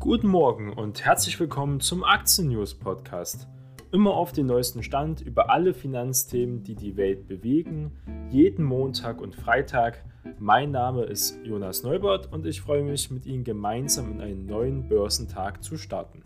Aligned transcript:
Guten 0.00 0.28
Morgen 0.28 0.72
und 0.72 1.04
herzlich 1.04 1.38
willkommen 1.38 1.80
zum 1.80 2.04
Aktien 2.04 2.48
News 2.48 2.72
Podcast. 2.72 3.46
Immer 3.92 4.14
auf 4.14 4.32
den 4.32 4.46
neuesten 4.46 4.82
Stand 4.82 5.20
über 5.20 5.50
alle 5.50 5.74
Finanzthemen, 5.74 6.62
die 6.62 6.74
die 6.74 6.96
Welt 6.96 7.28
bewegen, 7.28 7.92
jeden 8.30 8.64
Montag 8.64 9.20
und 9.20 9.36
Freitag. 9.36 10.02
Mein 10.38 10.70
Name 10.70 11.02
ist 11.02 11.38
Jonas 11.44 11.82
Neubert 11.82 12.32
und 12.32 12.46
ich 12.46 12.62
freue 12.62 12.82
mich, 12.82 13.10
mit 13.10 13.26
Ihnen 13.26 13.44
gemeinsam 13.44 14.10
in 14.12 14.22
einen 14.22 14.46
neuen 14.46 14.88
Börsentag 14.88 15.62
zu 15.62 15.76
starten. 15.76 16.22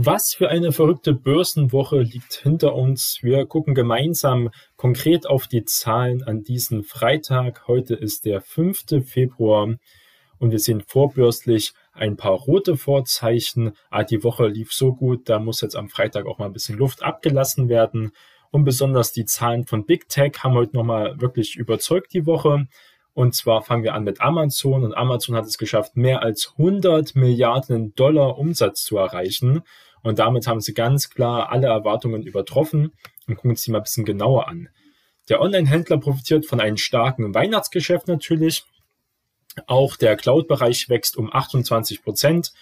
Was 0.00 0.32
für 0.32 0.48
eine 0.48 0.70
verrückte 0.70 1.12
Börsenwoche 1.12 1.98
liegt 1.98 2.34
hinter 2.34 2.76
uns. 2.76 3.18
Wir 3.22 3.46
gucken 3.46 3.74
gemeinsam 3.74 4.50
konkret 4.76 5.26
auf 5.26 5.48
die 5.48 5.64
Zahlen 5.64 6.22
an 6.22 6.44
diesem 6.44 6.84
Freitag. 6.84 7.66
Heute 7.66 7.96
ist 7.96 8.24
der 8.24 8.40
5. 8.40 9.04
Februar 9.04 9.74
und 10.38 10.52
wir 10.52 10.60
sehen 10.60 10.82
vorbörslich 10.86 11.72
ein 11.92 12.16
paar 12.16 12.34
rote 12.34 12.76
Vorzeichen. 12.76 13.72
Ah, 13.90 14.04
die 14.04 14.22
Woche 14.22 14.46
lief 14.46 14.72
so 14.72 14.94
gut, 14.94 15.28
da 15.28 15.40
muss 15.40 15.62
jetzt 15.62 15.74
am 15.74 15.88
Freitag 15.88 16.26
auch 16.26 16.38
mal 16.38 16.46
ein 16.46 16.52
bisschen 16.52 16.78
Luft 16.78 17.02
abgelassen 17.02 17.68
werden. 17.68 18.12
Und 18.52 18.62
besonders 18.62 19.10
die 19.10 19.24
Zahlen 19.24 19.66
von 19.66 19.84
Big 19.84 20.08
Tech 20.08 20.34
haben 20.44 20.54
heute 20.54 20.76
nochmal 20.76 21.20
wirklich 21.20 21.56
überzeugt 21.56 22.12
die 22.12 22.24
Woche. 22.24 22.68
Und 23.14 23.34
zwar 23.34 23.62
fangen 23.62 23.82
wir 23.82 23.94
an 23.94 24.04
mit 24.04 24.20
Amazon 24.20 24.84
und 24.84 24.96
Amazon 24.96 25.34
hat 25.34 25.44
es 25.44 25.58
geschafft, 25.58 25.96
mehr 25.96 26.22
als 26.22 26.54
100 26.56 27.16
Milliarden 27.16 27.96
Dollar 27.96 28.38
Umsatz 28.38 28.84
zu 28.84 28.96
erreichen. 28.96 29.64
Und 30.02 30.18
damit 30.18 30.46
haben 30.46 30.60
sie 30.60 30.74
ganz 30.74 31.10
klar 31.10 31.50
alle 31.50 31.66
Erwartungen 31.66 32.22
übertroffen 32.22 32.92
und 33.26 33.36
gucken 33.36 33.56
sich 33.56 33.68
mal 33.68 33.78
ein 33.78 33.84
bisschen 33.84 34.04
genauer 34.04 34.48
an. 34.48 34.68
Der 35.28 35.40
Online-Händler 35.40 35.98
profitiert 35.98 36.46
von 36.46 36.60
einem 36.60 36.76
starken 36.76 37.34
Weihnachtsgeschäft 37.34 38.08
natürlich. 38.08 38.64
Auch 39.66 39.96
der 39.96 40.16
Cloud-Bereich 40.16 40.88
wächst 40.88 41.16
um 41.16 41.32
28 41.32 42.02
Prozent 42.02 42.52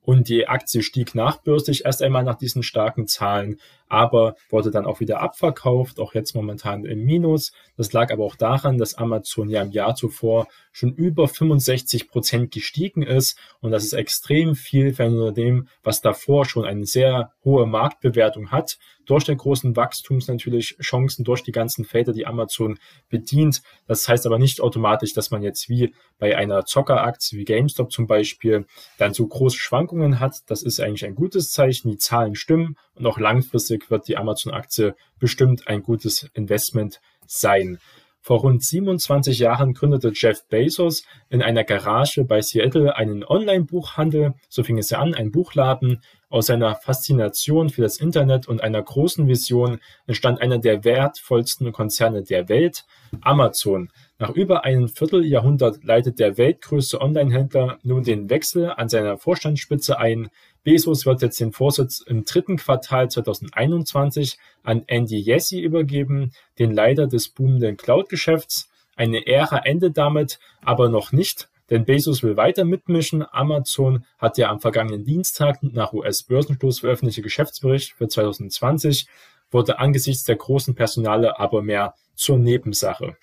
und 0.00 0.28
die 0.28 0.48
Aktie 0.48 0.82
stieg 0.82 1.14
nachbürstig 1.14 1.84
erst 1.84 2.02
einmal 2.02 2.24
nach 2.24 2.36
diesen 2.36 2.62
starken 2.62 3.06
Zahlen, 3.06 3.60
aber 3.92 4.36
wurde 4.48 4.70
dann 4.70 4.86
auch 4.86 5.00
wieder 5.00 5.20
abverkauft, 5.20 6.00
auch 6.00 6.14
jetzt 6.14 6.34
momentan 6.34 6.86
im 6.86 7.04
Minus. 7.04 7.52
Das 7.76 7.92
lag 7.92 8.10
aber 8.10 8.24
auch 8.24 8.36
daran, 8.36 8.78
dass 8.78 8.94
Amazon 8.94 9.50
ja 9.50 9.60
im 9.60 9.70
Jahr 9.70 9.94
zuvor 9.94 10.48
schon 10.72 10.94
über 10.94 11.28
65 11.28 12.08
Prozent 12.08 12.50
gestiegen 12.50 13.02
ist 13.02 13.38
und 13.60 13.70
das 13.70 13.84
ist 13.84 13.92
extrem 13.92 14.54
viel 14.54 14.94
ein 14.98 15.18
Unternehmen, 15.18 15.68
was 15.82 16.00
davor 16.00 16.46
schon 16.46 16.64
eine 16.64 16.86
sehr 16.86 17.32
hohe 17.44 17.66
Marktbewertung 17.66 18.50
hat. 18.50 18.78
Durch 19.04 19.24
den 19.24 19.36
großen 19.36 19.74
Wachstums 19.74 20.28
natürlich 20.28 20.76
Chancen 20.80 21.24
durch 21.24 21.42
die 21.42 21.52
ganzen 21.52 21.84
Felder, 21.84 22.12
die 22.12 22.26
Amazon 22.26 22.78
bedient. 23.08 23.62
Das 23.86 24.08
heißt 24.08 24.26
aber 24.26 24.38
nicht 24.38 24.60
automatisch, 24.60 25.12
dass 25.12 25.30
man 25.30 25.42
jetzt 25.42 25.68
wie 25.68 25.92
bei 26.18 26.36
einer 26.36 26.64
Zockeraktie 26.64 27.38
wie 27.38 27.44
GameStop 27.44 27.90
zum 27.90 28.06
Beispiel 28.06 28.64
dann 28.98 29.12
so 29.12 29.26
große 29.26 29.58
Schwankungen 29.58 30.20
hat. 30.20 30.42
Das 30.46 30.62
ist 30.62 30.80
eigentlich 30.80 31.04
ein 31.04 31.16
gutes 31.16 31.50
Zeichen. 31.50 31.90
Die 31.90 31.98
Zahlen 31.98 32.36
stimmen 32.36 32.76
und 32.94 33.06
auch 33.06 33.18
langfristig 33.18 33.81
wird 33.90 34.08
die 34.08 34.16
Amazon-Aktie 34.16 34.94
bestimmt 35.18 35.68
ein 35.68 35.82
gutes 35.82 36.30
Investment 36.34 37.00
sein. 37.26 37.78
Vor 38.24 38.38
rund 38.38 38.62
27 38.62 39.40
Jahren 39.40 39.74
gründete 39.74 40.12
Jeff 40.14 40.46
Bezos 40.46 41.02
in 41.28 41.42
einer 41.42 41.64
Garage 41.64 42.22
bei 42.22 42.40
Seattle 42.40 42.94
einen 42.94 43.24
Online-Buchhandel. 43.24 44.34
So 44.48 44.62
fing 44.62 44.78
es 44.78 44.90
ja 44.90 45.00
an, 45.00 45.12
ein 45.12 45.32
Buchladen. 45.32 46.02
Aus 46.28 46.46
seiner 46.46 46.76
Faszination 46.76 47.68
für 47.68 47.82
das 47.82 47.96
Internet 47.96 48.46
und 48.46 48.62
einer 48.62 48.80
großen 48.80 49.26
Vision 49.26 49.80
entstand 50.06 50.40
einer 50.40 50.58
der 50.58 50.84
wertvollsten 50.84 51.72
Konzerne 51.72 52.22
der 52.22 52.48
Welt, 52.48 52.84
Amazon. 53.22 53.90
Nach 54.20 54.30
über 54.30 54.64
einem 54.64 54.88
Vierteljahrhundert 54.88 55.82
leitet 55.82 56.20
der 56.20 56.38
weltgrößte 56.38 57.00
Online-Händler 57.00 57.80
nun 57.82 58.04
den 58.04 58.30
Wechsel 58.30 58.70
an 58.70 58.88
seiner 58.88 59.18
Vorstandsspitze 59.18 59.98
ein. 59.98 60.30
Bezos 60.64 61.06
wird 61.06 61.22
jetzt 61.22 61.40
den 61.40 61.52
Vorsitz 61.52 62.00
im 62.00 62.24
dritten 62.24 62.56
Quartal 62.56 63.10
2021 63.10 64.38
an 64.62 64.84
Andy 64.86 65.18
Jassy 65.18 65.60
übergeben, 65.60 66.32
den 66.58 66.72
Leiter 66.72 67.06
des 67.06 67.28
boomenden 67.28 67.76
Cloud-Geschäfts. 67.76 68.68
Eine 68.94 69.26
Ära 69.26 69.58
endet 69.58 69.98
damit 69.98 70.38
aber 70.64 70.88
noch 70.88 71.10
nicht, 71.10 71.48
denn 71.70 71.84
Bezos 71.84 72.22
will 72.22 72.36
weiter 72.36 72.64
mitmischen. 72.64 73.24
Amazon 73.32 74.04
hat 74.18 74.38
ja 74.38 74.50
am 74.50 74.60
vergangenen 74.60 75.04
Dienstag 75.04 75.62
nach 75.62 75.92
US-Börsenschluss 75.92 76.80
veröffentlichte 76.80 77.22
Geschäftsbericht 77.22 77.94
für 77.94 78.06
2020, 78.06 79.06
wurde 79.50 79.78
angesichts 79.78 80.24
der 80.24 80.36
großen 80.36 80.74
Personale 80.74 81.40
aber 81.40 81.62
mehr 81.62 81.94
zur 82.14 82.38
Nebensache. 82.38 83.16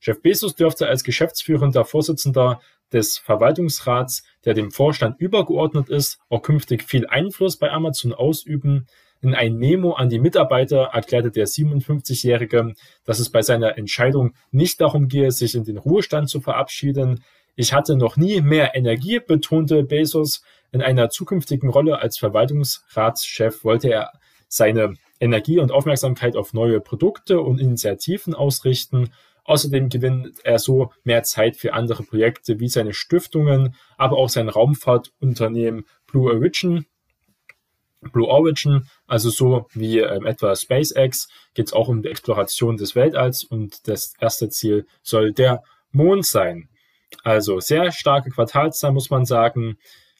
Jeff 0.00 0.22
Bezos 0.22 0.54
dürfte 0.54 0.86
als 0.86 1.04
geschäftsführender 1.04 1.84
Vorsitzender 1.84 2.60
des 2.92 3.18
Verwaltungsrats, 3.18 4.22
der 4.44 4.54
dem 4.54 4.70
Vorstand 4.70 5.20
übergeordnet 5.20 5.88
ist, 5.88 6.18
auch 6.28 6.42
künftig 6.42 6.84
viel 6.84 7.06
Einfluss 7.06 7.56
bei 7.56 7.70
Amazon 7.70 8.12
ausüben. 8.12 8.86
In 9.22 9.34
ein 9.34 9.56
Memo 9.56 9.92
an 9.92 10.08
die 10.08 10.18
Mitarbeiter 10.18 10.90
erklärte 10.92 11.30
der 11.30 11.46
57-Jährige, 11.46 12.74
dass 13.04 13.18
es 13.18 13.30
bei 13.30 13.42
seiner 13.42 13.76
Entscheidung 13.76 14.34
nicht 14.50 14.80
darum 14.80 15.08
gehe, 15.08 15.30
sich 15.30 15.54
in 15.54 15.64
den 15.64 15.76
Ruhestand 15.76 16.30
zu 16.30 16.40
verabschieden. 16.40 17.22
Ich 17.54 17.74
hatte 17.74 17.96
noch 17.96 18.16
nie 18.16 18.40
mehr 18.40 18.74
Energie, 18.74 19.20
betonte 19.20 19.82
Bezos. 19.82 20.42
In 20.72 20.80
einer 20.80 21.10
zukünftigen 21.10 21.68
Rolle 21.68 21.98
als 21.98 22.16
Verwaltungsratschef 22.16 23.64
wollte 23.64 23.90
er 23.90 24.12
seine 24.48 24.94
Energie 25.20 25.58
und 25.58 25.70
Aufmerksamkeit 25.70 26.36
auf 26.36 26.54
neue 26.54 26.80
Produkte 26.80 27.40
und 27.40 27.60
Initiativen 27.60 28.34
ausrichten 28.34 29.10
Außerdem 29.50 29.88
gewinnt 29.88 30.38
er 30.44 30.60
so 30.60 30.92
mehr 31.02 31.24
Zeit 31.24 31.56
für 31.56 31.72
andere 31.74 32.04
Projekte 32.04 32.60
wie 32.60 32.68
seine 32.68 32.94
Stiftungen, 32.94 33.74
aber 33.96 34.16
auch 34.16 34.28
sein 34.28 34.48
Raumfahrtunternehmen 34.48 35.86
Blue 36.06 36.30
Origin. 36.30 36.86
Blue 38.12 38.28
Origin, 38.28 38.86
also 39.08 39.28
so 39.28 39.66
wie 39.72 39.98
ähm, 39.98 40.24
etwa 40.24 40.54
SpaceX, 40.54 41.28
geht 41.52 41.66
es 41.66 41.72
auch 41.72 41.88
um 41.88 42.00
die 42.00 42.10
Exploration 42.10 42.76
des 42.76 42.94
Weltalls 42.94 43.42
und 43.42 43.88
das 43.88 44.14
erste 44.20 44.50
Ziel 44.50 44.86
soll 45.02 45.32
der 45.32 45.64
Mond 45.90 46.24
sein. 46.24 46.68
Also 47.24 47.58
sehr 47.58 47.90
starke 47.90 48.30
Quartalszahlen, 48.30 48.94
muss 48.94 49.10
man 49.10 49.24
sagen 49.24 49.78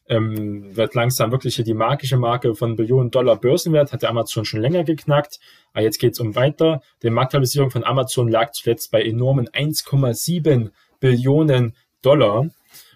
ähm, 0.08 0.76
wird 0.76 0.94
langsam 0.94 1.30
wirklich 1.30 1.56
hier 1.56 1.64
die 1.64 1.74
magische 1.74 2.16
Marke 2.16 2.54
von 2.54 2.76
Billionen 2.76 3.10
Dollar 3.10 3.36
Börsenwert, 3.36 3.92
hat 3.92 4.02
der 4.02 4.10
Amazon 4.10 4.44
schon 4.44 4.60
länger 4.60 4.84
geknackt. 4.84 5.38
Aber 5.72 5.82
jetzt 5.82 5.98
geht 5.98 6.14
es 6.14 6.20
um 6.20 6.34
weiter. 6.34 6.82
Die 7.02 7.10
Marktkapitalisierung 7.10 7.70
von 7.70 7.84
Amazon 7.84 8.28
lag 8.28 8.50
zuletzt 8.52 8.90
bei 8.90 9.02
enormen 9.02 9.48
1,7 9.48 10.70
Billionen 10.98 11.74
Dollar. 12.02 12.48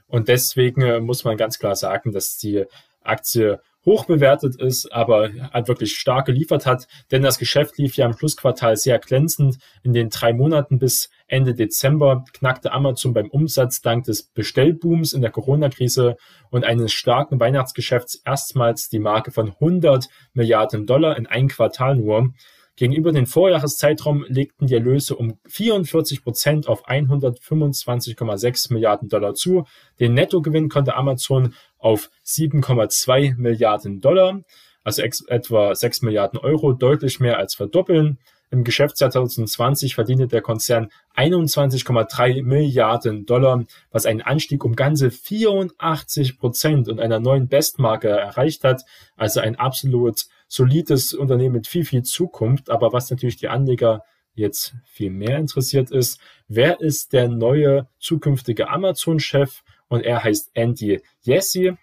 Und 0.09 0.29
deswegen 0.29 0.83
äh, 0.83 1.01
muss 1.01 1.25
man 1.25 1.37
ganz 1.37 1.59
klar 1.59 1.77
sagen, 1.77 2.13
dass 2.13 2.37
die 2.37 2.65
Aktie 3.03 3.61
hoch 3.85 4.07
bewertet 4.07 4.57
ist, 4.61 4.93
aber 4.93 5.31
halt 5.53 5.69
wirklich 5.69 5.97
stark 5.97 6.27
geliefert 6.27 6.67
hat, 6.67 6.87
denn 7.11 7.23
das 7.23 7.39
Geschäft 7.39 7.79
lief 7.79 7.97
ja 7.97 8.07
im 8.07 8.17
Schlussquartal 8.17 8.77
sehr 8.77 8.99
glänzend. 8.99 9.59
In 9.83 9.93
den 9.93 10.11
drei 10.11 10.33
Monaten 10.33 10.79
bis 10.79 11.11
Ende 11.27 11.55
Dezember 11.55 12.25
knackte 12.33 12.73
Amazon 12.73 13.13
beim 13.13 13.29
Umsatz 13.29 13.81
dank 13.81 14.05
des 14.05 14.23
Bestellbooms 14.23 15.13
in 15.13 15.23
der 15.23 15.31
Corona-Krise 15.31 16.17
und 16.51 16.65
eines 16.65 16.93
starken 16.93 17.41
Weihnachtsgeschäfts 17.41 18.23
erstmals 18.25 18.89
die 18.89 18.99
Marke 18.99 19.31
von 19.31 19.51
100 19.51 20.09
Milliarden 20.33 20.87
Dollar 20.87 21.17
in 21.17 21.27
ein 21.27 21.49
Quartal 21.49 21.97
nur. 21.97 22.33
Gegenüber 22.77 23.13
dem 23.13 23.27
Vorjahreszeitraum 23.27 24.25
legten 24.29 24.67
die 24.67 24.75
Erlöse 24.75 25.15
um 25.15 25.39
44 25.47 26.25
Prozent 26.25 26.67
auf 26.67 26.89
125,6 26.89 28.73
Milliarden 28.73 29.09
Dollar 29.09 29.35
zu. 29.35 29.65
Den 30.01 30.15
Nettogewinn 30.15 30.69
konnte 30.69 30.97
Amazon 30.97 31.55
auf 31.79 32.11
7,2 32.27 33.37
Milliarden 33.37 34.01
Dollar, 34.01 34.43
also 34.83 35.03
etwa 35.03 35.75
6 35.75 36.03
Milliarden 36.03 36.39
Euro, 36.41 36.73
deutlich 36.73 37.21
mehr 37.21 37.39
als 37.39 37.55
verdoppeln. 37.55 38.19
Im 38.51 38.65
Geschäftsjahr 38.65 39.11
2020 39.11 39.95
verdiente 39.95 40.27
der 40.27 40.43
Konzern 40.43 40.91
21,3 41.17 42.43
Milliarden 42.43 43.25
Dollar, 43.25 43.65
was 43.91 44.07
einen 44.07 44.21
Anstieg 44.21 44.65
um 44.65 44.75
ganze 44.75 45.11
84 45.11 46.39
Prozent 46.39 46.89
und 46.89 47.01
einer 47.01 47.21
neuen 47.21 47.49
Bestmarke 47.49 48.09
erreicht 48.09 48.65
hat. 48.65 48.83
Also 49.17 49.41
ein 49.41 49.57
absolut 49.57 50.27
solides 50.49 51.15
Unternehmen 51.15 51.55
mit 51.55 51.67
viel, 51.67 51.85
viel 51.85 52.03
Zukunft. 52.03 52.71
Aber 52.71 52.93
was 52.93 53.11
natürlich 53.11 53.37
die 53.37 53.49
Anleger 53.49 54.03
jetzt 54.35 54.75
viel 54.85 55.11
mehr 55.11 55.39
interessiert 55.39 55.91
ist, 55.91 56.21
wer 56.49 56.81
ist 56.81 57.13
der 57.13 57.29
neue 57.29 57.89
zukünftige 57.99 58.69
Amazon-Chef? 58.69 59.63
Und 59.89 60.03
er 60.03 60.25
heißt 60.25 60.51
Andy 60.55 61.01
Jassy. 61.23 61.75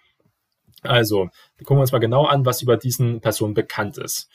Also, 0.82 1.30
gucken 1.58 1.76
wir 1.76 1.82
uns 1.82 1.92
mal 1.92 1.98
genau 1.98 2.24
an, 2.26 2.44
was 2.44 2.60
über 2.62 2.76
diesen 2.76 3.20
Person 3.20 3.54
bekannt 3.54 3.98
ist. 3.98 4.28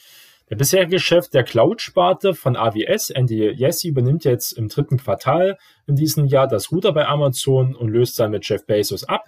Der 0.49 0.55
bisherige 0.55 0.97
Chef 0.99 1.27
der 1.27 1.43
Cloud-Sparte 1.43 2.33
von 2.33 2.55
AWS, 2.55 3.09
Andy 3.09 3.51
Jassy, 3.51 3.89
übernimmt 3.89 4.23
jetzt 4.23 4.53
im 4.53 4.69
dritten 4.69 4.97
Quartal 4.97 5.57
in 5.87 5.97
diesem 5.97 6.25
Jahr 6.25 6.47
das 6.47 6.71
Ruder 6.71 6.93
bei 6.93 7.05
Amazon 7.05 7.75
und 7.75 7.89
löst 7.89 8.17
dann 8.17 8.31
mit 8.31 8.47
Jeff 8.47 8.65
Bezos 8.65 9.03
ab. 9.03 9.25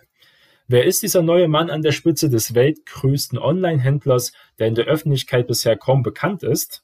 Wer 0.71 0.85
ist 0.85 1.01
dieser 1.01 1.23
neue 1.23 1.47
Mann 1.47 1.71
an 1.71 1.81
der 1.81 1.91
Spitze 1.91 2.29
des 2.29 2.53
weltgrößten 2.53 3.39
Online-Händlers, 3.39 4.33
der 4.59 4.67
in 4.67 4.75
der 4.75 4.85
Öffentlichkeit 4.85 5.47
bisher 5.47 5.75
kaum 5.75 6.03
bekannt 6.03 6.43
ist? 6.43 6.83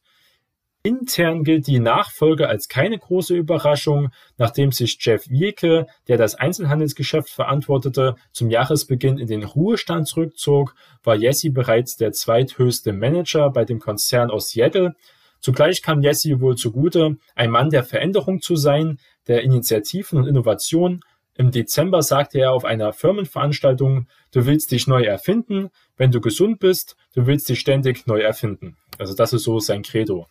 Intern 0.82 1.44
gilt 1.44 1.68
die 1.68 1.78
Nachfolge 1.78 2.50
als 2.50 2.68
keine 2.68 2.98
große 2.98 3.36
Überraschung, 3.36 4.10
nachdem 4.40 4.72
sich 4.72 4.98
Jeff 5.00 5.30
Wieke, 5.30 5.86
der 6.08 6.18
das 6.18 6.34
Einzelhandelsgeschäft 6.34 7.30
verantwortete, 7.30 8.16
zum 8.32 8.50
Jahresbeginn 8.50 9.20
in 9.20 9.28
den 9.28 9.44
Ruhestand 9.44 10.08
zurückzog, 10.08 10.74
war 11.04 11.16
Jesse 11.16 11.52
bereits 11.52 11.96
der 11.96 12.12
zweithöchste 12.12 12.92
Manager 12.92 13.52
bei 13.52 13.66
dem 13.66 13.78
Konzern 13.78 14.32
aus 14.32 14.50
Seattle. 14.50 14.96
Zugleich 15.42 15.84
kam 15.84 16.02
Jesse 16.02 16.42
wohl 16.42 16.56
zugute, 16.56 17.18
ein 17.36 17.52
Mann 17.52 17.70
der 17.70 17.84
Veränderung 17.84 18.42
zu 18.42 18.56
sein, 18.56 18.98
der 19.28 19.44
Initiativen 19.44 20.18
und 20.18 20.28
Innovation. 20.28 21.02
Im 21.38 21.52
Dezember 21.52 22.02
sagte 22.02 22.40
er 22.40 22.54
auf 22.54 22.64
einer 22.64 22.94
Firmenveranstaltung, 22.94 24.08
du 24.32 24.46
willst 24.46 24.72
dich 24.72 24.88
neu 24.88 25.04
erfinden, 25.04 25.70
wenn 25.98 26.12
du 26.12 26.22
gesund 26.22 26.60
bist, 26.60 26.96
du 27.14 27.28
willst 27.28 27.50
dich 27.50 27.60
ständig 27.60 28.08
neu 28.08 28.22
erfinden. 28.22 28.78
Also 28.98 29.14
das 29.14 29.34
ist 29.34 29.44
so 29.44 29.60
sein 29.60 29.84
Credo. 29.84 30.28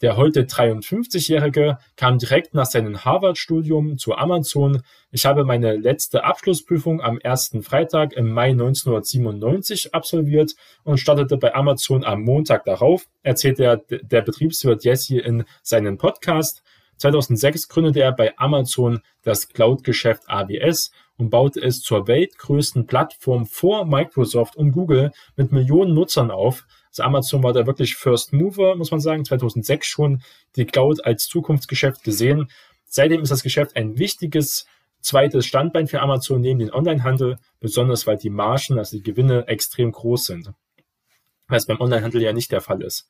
Der 0.00 0.16
heute 0.16 0.44
53-Jährige 0.44 1.76
kam 1.94 2.16
direkt 2.16 2.54
nach 2.54 2.64
seinem 2.64 3.04
Harvard-Studium 3.04 3.98
zu 3.98 4.14
Amazon. 4.14 4.82
Ich 5.10 5.26
habe 5.26 5.44
meine 5.44 5.76
letzte 5.76 6.24
Abschlussprüfung 6.24 7.02
am 7.02 7.18
ersten 7.18 7.62
Freitag 7.62 8.14
im 8.14 8.32
Mai 8.32 8.50
1997 8.50 9.94
absolviert 9.94 10.54
und 10.84 10.98
startete 10.98 11.36
bei 11.36 11.54
Amazon 11.54 12.02
am 12.02 12.22
Montag 12.22 12.64
darauf, 12.64 13.08
erzählt 13.22 13.58
der, 13.58 13.76
der 13.76 14.22
Betriebswirt 14.22 14.84
Jesse 14.84 15.20
in 15.20 15.44
seinem 15.62 15.98
Podcast. 15.98 16.62
2006 17.00 17.68
gründete 17.68 18.00
er 18.00 18.12
bei 18.12 18.36
Amazon 18.38 19.00
das 19.22 19.48
Cloud-Geschäft 19.48 20.24
AWS 20.28 20.90
und 21.16 21.30
baute 21.30 21.60
es 21.60 21.80
zur 21.80 22.06
weltgrößten 22.06 22.86
Plattform 22.86 23.46
vor 23.46 23.86
Microsoft 23.86 24.56
und 24.56 24.72
Google 24.72 25.10
mit 25.36 25.50
Millionen 25.50 25.94
Nutzern 25.94 26.30
auf. 26.30 26.66
Also 26.88 27.02
Amazon 27.02 27.42
war 27.42 27.52
da 27.52 27.66
wirklich 27.66 27.94
First 27.94 28.32
Mover, 28.32 28.76
muss 28.76 28.90
man 28.90 29.00
sagen, 29.00 29.24
2006 29.24 29.86
schon 29.86 30.22
die 30.56 30.66
Cloud 30.66 31.04
als 31.04 31.26
Zukunftsgeschäft 31.26 32.04
gesehen. 32.04 32.50
Seitdem 32.84 33.22
ist 33.22 33.30
das 33.30 33.42
Geschäft 33.42 33.76
ein 33.76 33.98
wichtiges 33.98 34.66
zweites 35.00 35.46
Standbein 35.46 35.86
für 35.86 36.00
Amazon 36.00 36.42
neben 36.42 36.58
den 36.58 36.72
Onlinehandel, 36.72 37.38
besonders 37.60 38.06
weil 38.06 38.18
die 38.18 38.30
Margen, 38.30 38.78
also 38.78 38.96
die 38.96 39.02
Gewinne 39.02 39.46
extrem 39.48 39.92
groß 39.92 40.26
sind. 40.26 40.52
Was 41.48 41.66
beim 41.66 41.80
Onlinehandel 41.80 42.20
ja 42.20 42.32
nicht 42.34 42.52
der 42.52 42.60
Fall 42.60 42.82
ist. 42.82 43.08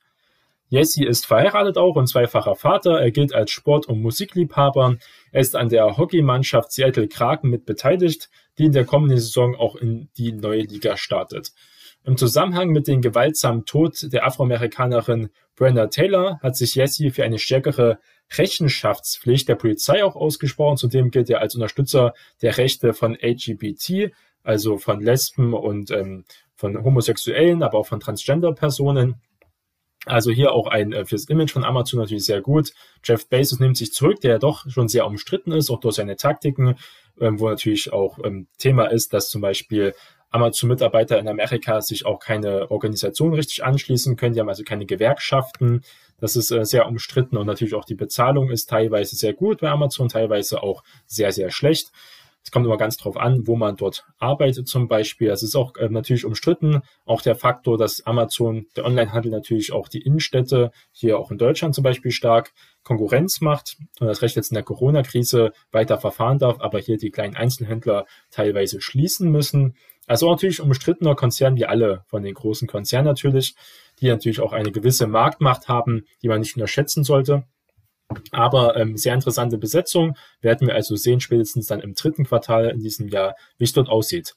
Jesse 0.71 1.03
ist 1.03 1.25
verheiratet 1.25 1.77
auch 1.77 1.97
und 1.97 2.07
zweifacher 2.07 2.55
Vater. 2.55 3.01
Er 3.01 3.11
gilt 3.11 3.35
als 3.35 3.51
Sport- 3.51 3.87
und 3.87 4.01
Musikliebhaber. 4.01 4.95
Er 5.33 5.41
ist 5.41 5.53
an 5.53 5.67
der 5.67 5.97
Hockeymannschaft 5.97 6.71
Seattle 6.71 7.09
Kraken 7.09 7.49
mit 7.49 7.65
beteiligt, 7.65 8.29
die 8.57 8.67
in 8.67 8.71
der 8.71 8.85
kommenden 8.85 9.17
Saison 9.17 9.53
auch 9.53 9.75
in 9.75 10.07
die 10.15 10.31
neue 10.31 10.61
Liga 10.61 10.95
startet. 10.95 11.51
Im 12.05 12.15
Zusammenhang 12.15 12.69
mit 12.69 12.87
dem 12.87 13.01
gewaltsamen 13.01 13.65
Tod 13.65 14.13
der 14.13 14.25
Afroamerikanerin 14.25 15.29
Brenda 15.57 15.87
Taylor 15.87 16.39
hat 16.41 16.55
sich 16.55 16.75
Jesse 16.75 17.11
für 17.11 17.25
eine 17.25 17.37
stärkere 17.37 17.99
Rechenschaftspflicht 18.31 19.49
der 19.49 19.55
Polizei 19.55 20.05
auch 20.05 20.15
ausgesprochen. 20.15 20.77
Zudem 20.77 21.11
gilt 21.11 21.29
er 21.29 21.41
als 21.41 21.53
Unterstützer 21.53 22.13
der 22.41 22.57
Rechte 22.57 22.93
von 22.93 23.17
LGBT, 23.21 24.13
also 24.41 24.77
von 24.77 25.01
Lesben 25.01 25.53
und 25.53 25.91
ähm, 25.91 26.23
von 26.55 26.81
Homosexuellen, 26.81 27.61
aber 27.61 27.77
auch 27.77 27.87
von 27.87 27.99
Transgender-Personen. 27.99 29.15
Also 30.05 30.31
hier 30.31 30.53
auch 30.53 30.67
ein 30.67 30.93
äh, 30.93 31.05
fürs 31.05 31.25
Image 31.25 31.51
von 31.51 31.63
Amazon 31.63 31.99
natürlich 31.99 32.25
sehr 32.25 32.41
gut. 32.41 32.73
Jeff 33.03 33.27
Bezos 33.27 33.59
nimmt 33.59 33.77
sich 33.77 33.93
zurück, 33.93 34.19
der 34.21 34.31
ja 34.31 34.39
doch 34.39 34.67
schon 34.69 34.87
sehr 34.87 35.05
umstritten 35.05 35.51
ist, 35.51 35.69
auch 35.69 35.79
durch 35.79 35.95
seine 35.95 36.15
Taktiken, 36.15 36.75
ähm, 37.19 37.39
wo 37.39 37.49
natürlich 37.49 37.93
auch 37.93 38.17
ähm, 38.23 38.47
Thema 38.57 38.85
ist, 38.85 39.13
dass 39.13 39.29
zum 39.29 39.41
Beispiel 39.41 39.93
Amazon-Mitarbeiter 40.31 41.19
in 41.19 41.27
Amerika 41.27 41.81
sich 41.81 42.05
auch 42.05 42.19
keine 42.19 42.71
Organisation 42.71 43.33
richtig 43.33 43.63
anschließen 43.63 44.15
können. 44.15 44.33
Die 44.33 44.39
haben 44.39 44.49
also 44.49 44.63
keine 44.63 44.85
Gewerkschaften. 44.85 45.83
Das 46.19 46.35
ist 46.35 46.51
äh, 46.51 46.65
sehr 46.65 46.87
umstritten 46.87 47.37
und 47.37 47.45
natürlich 47.45 47.75
auch 47.75 47.85
die 47.85 47.95
Bezahlung 47.95 48.49
ist 48.49 48.69
teilweise 48.69 49.15
sehr 49.15 49.33
gut 49.33 49.61
bei 49.61 49.69
Amazon, 49.69 50.09
teilweise 50.09 50.63
auch 50.63 50.83
sehr, 51.05 51.31
sehr 51.31 51.51
schlecht. 51.51 51.91
Es 52.43 52.51
kommt 52.51 52.65
immer 52.65 52.77
ganz 52.77 52.97
drauf 52.97 53.17
an, 53.17 53.45
wo 53.45 53.55
man 53.55 53.75
dort 53.75 54.05
arbeitet 54.17 54.67
zum 54.67 54.87
Beispiel. 54.87 55.29
Es 55.29 55.43
ist 55.43 55.55
auch 55.55 55.75
äh, 55.77 55.89
natürlich 55.89 56.25
umstritten. 56.25 56.81
Auch 57.05 57.21
der 57.21 57.35
Faktor, 57.35 57.77
dass 57.77 58.05
Amazon, 58.05 58.65
der 58.75 58.85
Onlinehandel 58.85 59.31
natürlich 59.31 59.71
auch 59.71 59.87
die 59.87 60.01
Innenstädte 60.01 60.71
hier 60.91 61.19
auch 61.19 61.31
in 61.31 61.37
Deutschland 61.37 61.75
zum 61.75 61.83
Beispiel 61.83 62.11
stark 62.11 62.51
Konkurrenz 62.83 63.41
macht 63.41 63.77
und 63.99 64.07
das 64.07 64.21
Recht 64.21 64.35
jetzt 64.35 64.51
in 64.51 64.55
der 64.55 64.63
Corona-Krise 64.63 65.53
weiter 65.71 65.99
verfahren 65.99 66.39
darf, 66.39 66.59
aber 66.59 66.79
hier 66.79 66.97
die 66.97 67.11
kleinen 67.11 67.35
Einzelhändler 67.35 68.05
teilweise 68.31 68.81
schließen 68.81 69.31
müssen. 69.31 69.75
Also 70.07 70.29
natürlich 70.29 70.61
umstrittener 70.61 71.15
Konzern 71.15 71.55
wie 71.55 71.65
alle 71.65 72.03
von 72.07 72.23
den 72.23 72.33
großen 72.33 72.67
Konzernen 72.67 73.05
natürlich, 73.05 73.55
die 73.99 74.07
natürlich 74.07 74.39
auch 74.39 74.51
eine 74.51 74.71
gewisse 74.71 75.05
Marktmacht 75.05 75.67
haben, 75.67 76.05
die 76.23 76.27
man 76.27 76.39
nicht 76.39 76.55
unterschätzen 76.55 77.03
sollte. 77.03 77.43
Aber 78.31 78.75
ähm, 78.77 78.97
sehr 78.97 79.13
interessante 79.13 79.57
Besetzung. 79.57 80.15
Werden 80.41 80.67
wir 80.67 80.75
also 80.75 80.95
sehen, 80.95 81.19
spätestens 81.19 81.67
dann 81.67 81.79
im 81.79 81.93
dritten 81.93 82.25
Quartal 82.25 82.69
in 82.69 82.79
diesem 82.79 83.07
Jahr, 83.07 83.35
wie 83.57 83.63
es 83.63 83.73
dort 83.73 83.89
aussieht. 83.89 84.35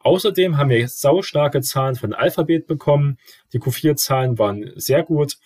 Außerdem 0.00 0.56
haben 0.56 0.70
wir 0.70 0.88
saustarke 0.88 1.60
Zahlen 1.60 1.94
von 1.94 2.14
Alphabet 2.14 2.66
bekommen. 2.66 3.18
Die 3.52 3.60
Q4-Zahlen 3.60 4.38
waren 4.38 4.72
sehr 4.76 5.02
gut. 5.02 5.36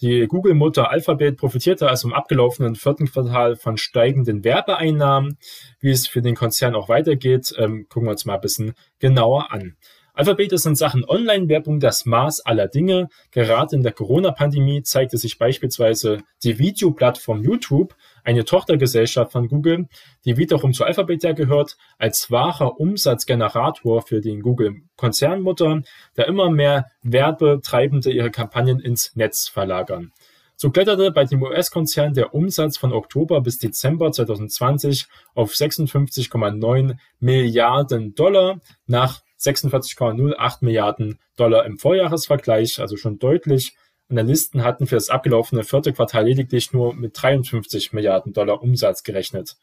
Die 0.00 0.26
Google-Mutter 0.26 0.90
Alphabet 0.90 1.36
profitierte 1.36 1.88
also 1.88 2.08
im 2.08 2.14
abgelaufenen 2.14 2.74
vierten 2.74 3.06
Quartal 3.06 3.56
von 3.56 3.76
steigenden 3.76 4.44
Werbeeinnahmen. 4.44 5.36
Wie 5.78 5.90
es 5.90 6.08
für 6.08 6.22
den 6.22 6.34
Konzern 6.34 6.74
auch 6.74 6.88
weitergeht, 6.88 7.52
ähm, 7.58 7.86
gucken 7.88 8.08
wir 8.08 8.12
uns 8.12 8.24
mal 8.24 8.36
ein 8.36 8.40
bisschen 8.40 8.74
genauer 8.98 9.52
an. 9.52 9.76
Alphabet 10.20 10.52
ist 10.52 10.66
in 10.66 10.74
Sachen 10.74 11.06
Online-Werbung 11.08 11.80
das 11.80 12.04
Maß 12.04 12.44
aller 12.44 12.68
Dinge. 12.68 13.08
Gerade 13.30 13.74
in 13.74 13.82
der 13.82 13.92
Corona-Pandemie 13.92 14.82
zeigte 14.82 15.16
sich 15.16 15.38
beispielsweise 15.38 16.18
die 16.44 16.58
Videoplattform 16.58 17.42
YouTube, 17.42 17.96
eine 18.22 18.44
Tochtergesellschaft 18.44 19.32
von 19.32 19.48
Google, 19.48 19.88
die 20.26 20.36
wiederum 20.36 20.74
zu 20.74 20.84
Alphabet 20.84 21.22
ja 21.22 21.32
gehört, 21.32 21.78
als 21.96 22.30
wahrer 22.30 22.78
Umsatzgenerator 22.78 24.02
für 24.02 24.20
den 24.20 24.42
Google-Konzernmutter, 24.42 25.80
da 26.16 26.24
immer 26.24 26.50
mehr 26.50 26.90
Werbetreibende 27.02 28.10
ihre 28.10 28.30
Kampagnen 28.30 28.78
ins 28.78 29.16
Netz 29.16 29.48
verlagern. 29.48 30.12
So 30.54 30.68
kletterte 30.68 31.12
bei 31.12 31.24
dem 31.24 31.42
US-Konzern 31.42 32.12
der 32.12 32.34
Umsatz 32.34 32.76
von 32.76 32.92
Oktober 32.92 33.40
bis 33.40 33.56
Dezember 33.56 34.12
2020 34.12 35.06
auf 35.34 35.52
56,9 35.52 36.98
Milliarden 37.20 38.14
Dollar 38.14 38.60
nach 38.86 39.22
46,08 39.40 40.58
Milliarden 40.60 41.18
Dollar 41.36 41.64
im 41.64 41.78
Vorjahresvergleich, 41.78 42.80
also 42.80 42.96
schon 42.96 43.18
deutlich. 43.18 43.74
Analysten 44.08 44.64
hatten 44.64 44.86
für 44.86 44.96
das 44.96 45.08
abgelaufene 45.08 45.62
vierte 45.62 45.92
Quartal 45.92 46.26
lediglich 46.26 46.72
nur 46.72 46.94
mit 46.94 47.20
53 47.20 47.92
Milliarden 47.92 48.32
Dollar 48.32 48.62
Umsatz 48.62 49.02
gerechnet. 49.02 49.56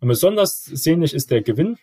Und 0.00 0.08
besonders 0.08 0.64
sehnlich 0.64 1.14
ist 1.14 1.30
der 1.30 1.42
Gewinn 1.42 1.78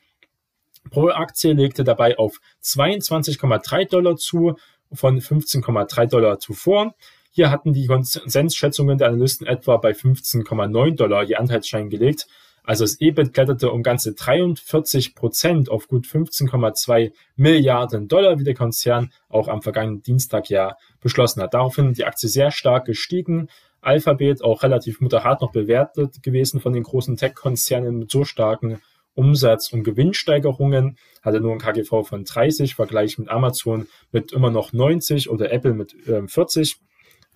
pro 0.90 1.10
Aktie 1.10 1.54
legte 1.54 1.84
dabei 1.84 2.18
auf 2.18 2.40
22,3 2.64 3.90
Dollar 3.90 4.18
zu 4.18 4.56
von 4.92 5.20
15,3 5.20 6.06
Dollar 6.08 6.40
zuvor. 6.40 6.94
Hier 7.32 7.50
hatten 7.50 7.74
die 7.74 7.88
Konsensschätzungen 7.88 8.98
der 8.98 9.08
Analysten 9.08 9.48
etwa 9.48 9.78
bei 9.78 9.92
15,9 9.92 10.96
Dollar 10.96 11.24
je 11.24 11.36
Anteilsschein 11.36 11.90
gelegt. 11.90 12.28
Also 12.64 12.86
das 12.86 13.02
EBIT 13.02 13.34
kletterte 13.34 13.72
um 13.72 13.84
ganze 13.84 14.14
43 14.14 15.16
Prozent 15.16 15.70
auf 15.70 15.88
gut 15.88 16.06
15,2 16.06 17.12
Milliarden 17.36 18.08
Dollar, 18.08 18.40
wie 18.40 18.46
der 18.46 18.54
Konzern 18.54 19.12
auch 19.28 19.50
am 19.50 19.62
vergangenen 19.62 20.02
Dienstag 20.02 20.50
ja 20.50 20.78
beschlossen 21.02 21.42
hat. 21.42 21.54
Daraufhin 21.54 21.94
die 21.94 22.06
Aktie 22.06 22.30
sehr 22.30 22.52
stark 22.52 22.86
gestiegen. 22.86 23.50
Alphabet 23.82 24.44
auch 24.44 24.64
relativ 24.64 25.02
moderat 25.02 25.42
noch 25.42 25.52
bewertet 25.52 26.24
gewesen 26.24 26.62
von 26.62 26.72
den 26.72 26.84
großen 26.84 27.18
Tech-Konzernen 27.18 27.98
mit 27.98 28.10
so 28.10 28.24
starken 28.24 28.82
Umsatz- 29.16 29.72
und 29.72 29.84
Gewinnsteigerungen, 29.84 30.98
hatte 31.22 31.40
nur 31.40 31.52
ein 31.52 31.60
KGV 31.60 32.04
von 32.04 32.24
30, 32.24 32.76
Vergleich 32.76 33.18
mit 33.18 33.30
Amazon 33.30 33.88
mit 34.12 34.32
immer 34.32 34.50
noch 34.50 34.74
90 34.74 35.30
oder 35.30 35.52
Apple 35.52 35.74
mit 35.74 35.94
äh, 36.08 36.28
40, 36.28 36.78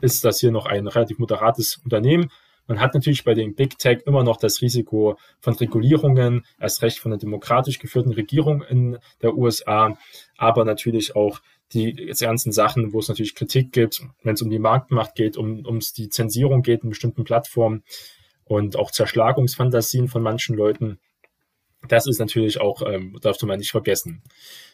ist 0.01 0.25
das 0.25 0.39
hier 0.39 0.51
noch 0.51 0.65
ein 0.65 0.87
relativ 0.87 1.19
moderates 1.19 1.77
Unternehmen. 1.83 2.31
Man 2.67 2.79
hat 2.79 2.93
natürlich 2.93 3.23
bei 3.23 3.33
den 3.33 3.55
Big 3.55 3.77
Tech 3.77 3.99
immer 4.05 4.23
noch 4.23 4.37
das 4.37 4.61
Risiko 4.61 5.17
von 5.39 5.55
Regulierungen, 5.55 6.45
erst 6.59 6.81
recht 6.81 6.99
von 6.99 7.11
der 7.11 7.19
demokratisch 7.19 7.79
geführten 7.79 8.11
Regierung 8.11 8.61
in 8.61 8.97
der 9.21 9.35
USA, 9.35 9.97
aber 10.37 10.65
natürlich 10.65 11.15
auch 11.15 11.39
die 11.73 12.13
ganzen 12.19 12.51
Sachen, 12.51 12.93
wo 12.93 12.99
es 12.99 13.09
natürlich 13.09 13.35
Kritik 13.35 13.71
gibt, 13.71 14.01
wenn 14.23 14.35
es 14.35 14.41
um 14.41 14.49
die 14.49 14.59
Marktmacht 14.59 15.15
geht, 15.15 15.37
um, 15.37 15.65
um 15.65 15.79
die 15.79 16.09
Zensierung 16.09 16.61
geht 16.61 16.83
in 16.83 16.89
bestimmten 16.89 17.23
Plattformen 17.23 17.83
und 18.45 18.77
auch 18.77 18.91
Zerschlagungsfantasien 18.91 20.07
von 20.07 20.21
manchen 20.21 20.55
Leuten. 20.55 20.99
Das 21.87 22.07
ist 22.07 22.19
natürlich 22.19 22.59
auch, 22.59 22.81
ähm, 22.81 23.17
darf 23.21 23.41
man 23.43 23.59
nicht 23.59 23.71
vergessen. 23.71 24.21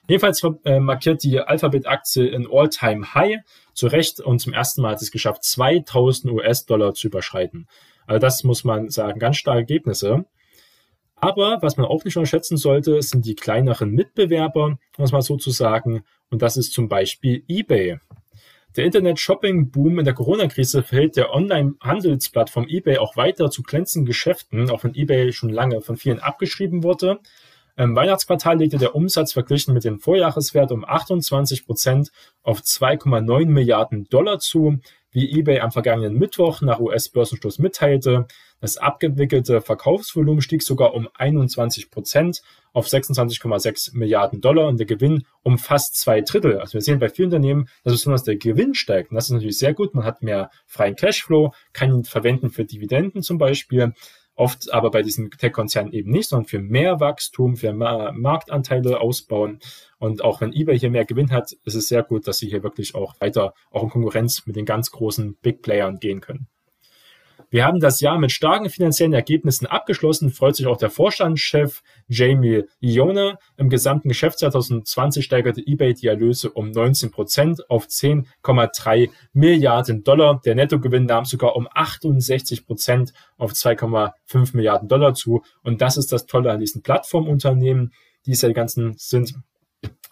Jedenfalls 0.07 0.41
äh, 0.65 0.79
markiert 0.79 1.23
die 1.23 1.39
Alphabet-Aktie 1.39 2.27
in 2.27 2.47
All-Time-High 2.51 3.39
zu 3.73 3.87
Recht 3.87 4.19
und 4.19 4.39
zum 4.39 4.53
ersten 4.53 4.81
Mal 4.81 4.91
hat 4.91 5.01
es 5.01 5.11
geschafft, 5.11 5.43
2000 5.43 6.33
US-Dollar 6.33 6.93
zu 6.93 7.07
überschreiten. 7.07 7.67
Also 8.05 8.19
das 8.19 8.43
muss 8.43 8.63
man 8.63 8.89
sagen, 8.89 9.19
ganz 9.19 9.37
starke 9.37 9.59
Ergebnisse. 9.59 10.25
Aber 11.15 11.59
was 11.61 11.77
man 11.77 11.85
auch 11.85 12.03
nicht 12.03 12.17
unterschätzen 12.17 12.57
sollte, 12.57 13.01
sind 13.01 13.25
die 13.25 13.35
kleineren 13.35 13.91
Mitbewerber, 13.91 14.77
muss 14.97 15.13
man 15.13 15.21
sozusagen. 15.21 16.03
Und 16.29 16.41
das 16.41 16.57
ist 16.57 16.73
zum 16.73 16.89
Beispiel 16.89 17.45
eBay. 17.47 17.99
Der 18.75 18.85
Internet-Shopping-Boom 18.85 19.99
in 19.99 20.05
der 20.05 20.15
Corona-Krise 20.15 20.81
verhält 20.81 21.15
der 21.15 21.31
Online-Handelsplattform 21.31 22.67
eBay 22.67 22.97
auch 22.97 23.15
weiter 23.15 23.51
zu 23.51 23.61
glänzenden 23.61 24.07
Geschäften, 24.07 24.69
auch 24.71 24.83
wenn 24.83 24.95
eBay 24.95 25.31
schon 25.31 25.49
lange 25.49 25.81
von 25.81 25.95
vielen 25.95 26.19
abgeschrieben 26.19 26.81
wurde. 26.81 27.19
Im 27.75 27.95
Weihnachtsquartal 27.95 28.59
legte 28.59 28.77
der 28.77 28.95
Umsatz 28.95 29.33
verglichen 29.33 29.73
mit 29.73 29.83
dem 29.83 29.99
Vorjahreswert 29.99 30.71
um 30.71 30.85
28 30.85 31.65
Prozent 31.65 32.11
auf 32.43 32.59
2,9 32.59 33.47
Milliarden 33.47 34.07
Dollar 34.09 34.39
zu 34.39 34.79
wie 35.13 35.39
eBay 35.39 35.59
am 35.59 35.71
vergangenen 35.71 36.17
Mittwoch 36.17 36.61
nach 36.61 36.79
US-Börsenstoß 36.79 37.59
mitteilte. 37.59 38.27
Das 38.59 38.77
abgewickelte 38.77 39.61
Verkaufsvolumen 39.61 40.41
stieg 40.41 40.63
sogar 40.63 40.93
um 40.93 41.07
21 41.13 41.91
Prozent 41.91 42.41
auf 42.73 42.87
26,6 42.87 43.95
Milliarden 43.95 44.41
Dollar 44.41 44.67
und 44.67 44.77
der 44.77 44.87
Gewinn 44.87 45.25
um 45.43 45.57
fast 45.57 45.95
zwei 45.95 46.21
Drittel. 46.21 46.59
Also 46.59 46.73
wir 46.73 46.81
sehen 46.81 46.99
bei 46.99 47.09
vielen 47.09 47.27
Unternehmen, 47.27 47.69
dass 47.83 47.93
besonders 47.93 48.23
der 48.23 48.37
Gewinn 48.37 48.73
steigt. 48.73 49.11
Und 49.11 49.15
das 49.15 49.25
ist 49.25 49.31
natürlich 49.31 49.59
sehr 49.59 49.73
gut. 49.73 49.93
Man 49.93 50.03
hat 50.03 50.23
mehr 50.23 50.49
freien 50.65 50.95
Cashflow, 50.95 51.53
kann 51.73 51.93
ihn 51.93 52.03
verwenden 52.03 52.49
für 52.49 52.65
Dividenden 52.65 53.21
zum 53.21 53.37
Beispiel 53.37 53.93
oft 54.35 54.73
aber 54.73 54.91
bei 54.91 55.03
diesen 55.03 55.31
Tech-Konzernen 55.31 55.93
eben 55.93 56.11
nicht, 56.11 56.29
sondern 56.29 56.47
für 56.47 56.59
mehr 56.59 56.99
Wachstum, 56.99 57.55
für 57.55 57.73
mehr 57.73 58.11
Marktanteile 58.13 58.99
ausbauen. 58.99 59.59
Und 59.99 60.23
auch 60.23 60.41
wenn 60.41 60.53
eBay 60.53 60.77
hier 60.79 60.89
mehr 60.89 61.05
Gewinn 61.05 61.31
hat, 61.31 61.53
ist 61.63 61.75
es 61.75 61.87
sehr 61.87 62.03
gut, 62.03 62.27
dass 62.27 62.39
sie 62.39 62.49
hier 62.49 62.63
wirklich 62.63 62.95
auch 62.95 63.19
weiter 63.19 63.53
auch 63.71 63.83
in 63.83 63.89
Konkurrenz 63.89 64.45
mit 64.45 64.55
den 64.55 64.65
ganz 64.65 64.91
großen 64.91 65.35
Big 65.41 65.61
Playern 65.61 65.99
gehen 65.99 66.21
können. 66.21 66.47
Wir 67.53 67.65
haben 67.65 67.79
das 67.79 68.01
Jahr 68.01 68.17
mit 68.17 68.31
starken 68.31 68.67
finanziellen 68.67 69.13
Ergebnissen 69.13 69.67
abgeschlossen, 69.67 70.31
freut 70.31 70.55
sich 70.55 70.65
auch 70.65 70.75
der 70.75 70.89
Vorstandschef 70.89 71.83
Jamie 72.07 72.63
Ione. 72.79 73.37
Im 73.57 73.69
gesamten 73.69 74.09
Geschäftsjahr 74.09 74.49
2020 74.49 75.23
steigerte 75.23 75.61
eBay 75.63 75.93
die 75.93 76.07
Erlöse 76.07 76.49
um 76.49 76.71
19 76.71 77.11
Prozent 77.11 77.69
auf 77.69 77.85
10,3 77.85 79.11
Milliarden 79.33 80.03
Dollar. 80.03 80.41
Der 80.43 80.55
Nettogewinn 80.55 81.05
nahm 81.05 81.25
sogar 81.25 81.55
um 81.55 81.67
68 81.71 82.65
Prozent 82.65 83.13
auf 83.37 83.51
2,5 83.51 84.55
Milliarden 84.55 84.89
Dollar 84.89 85.13
zu. 85.13 85.43
Und 85.61 85.83
das 85.83 85.97
ist 85.97 86.11
das 86.11 86.25
Tolle 86.25 86.51
an 86.51 86.59
diesen 86.59 86.81
Plattformunternehmen, 86.81 87.93
die 88.25 88.31
es 88.31 88.41
ja 88.41 88.47
die 88.47 88.55
ganzen 88.55 88.95
sind 88.97 89.35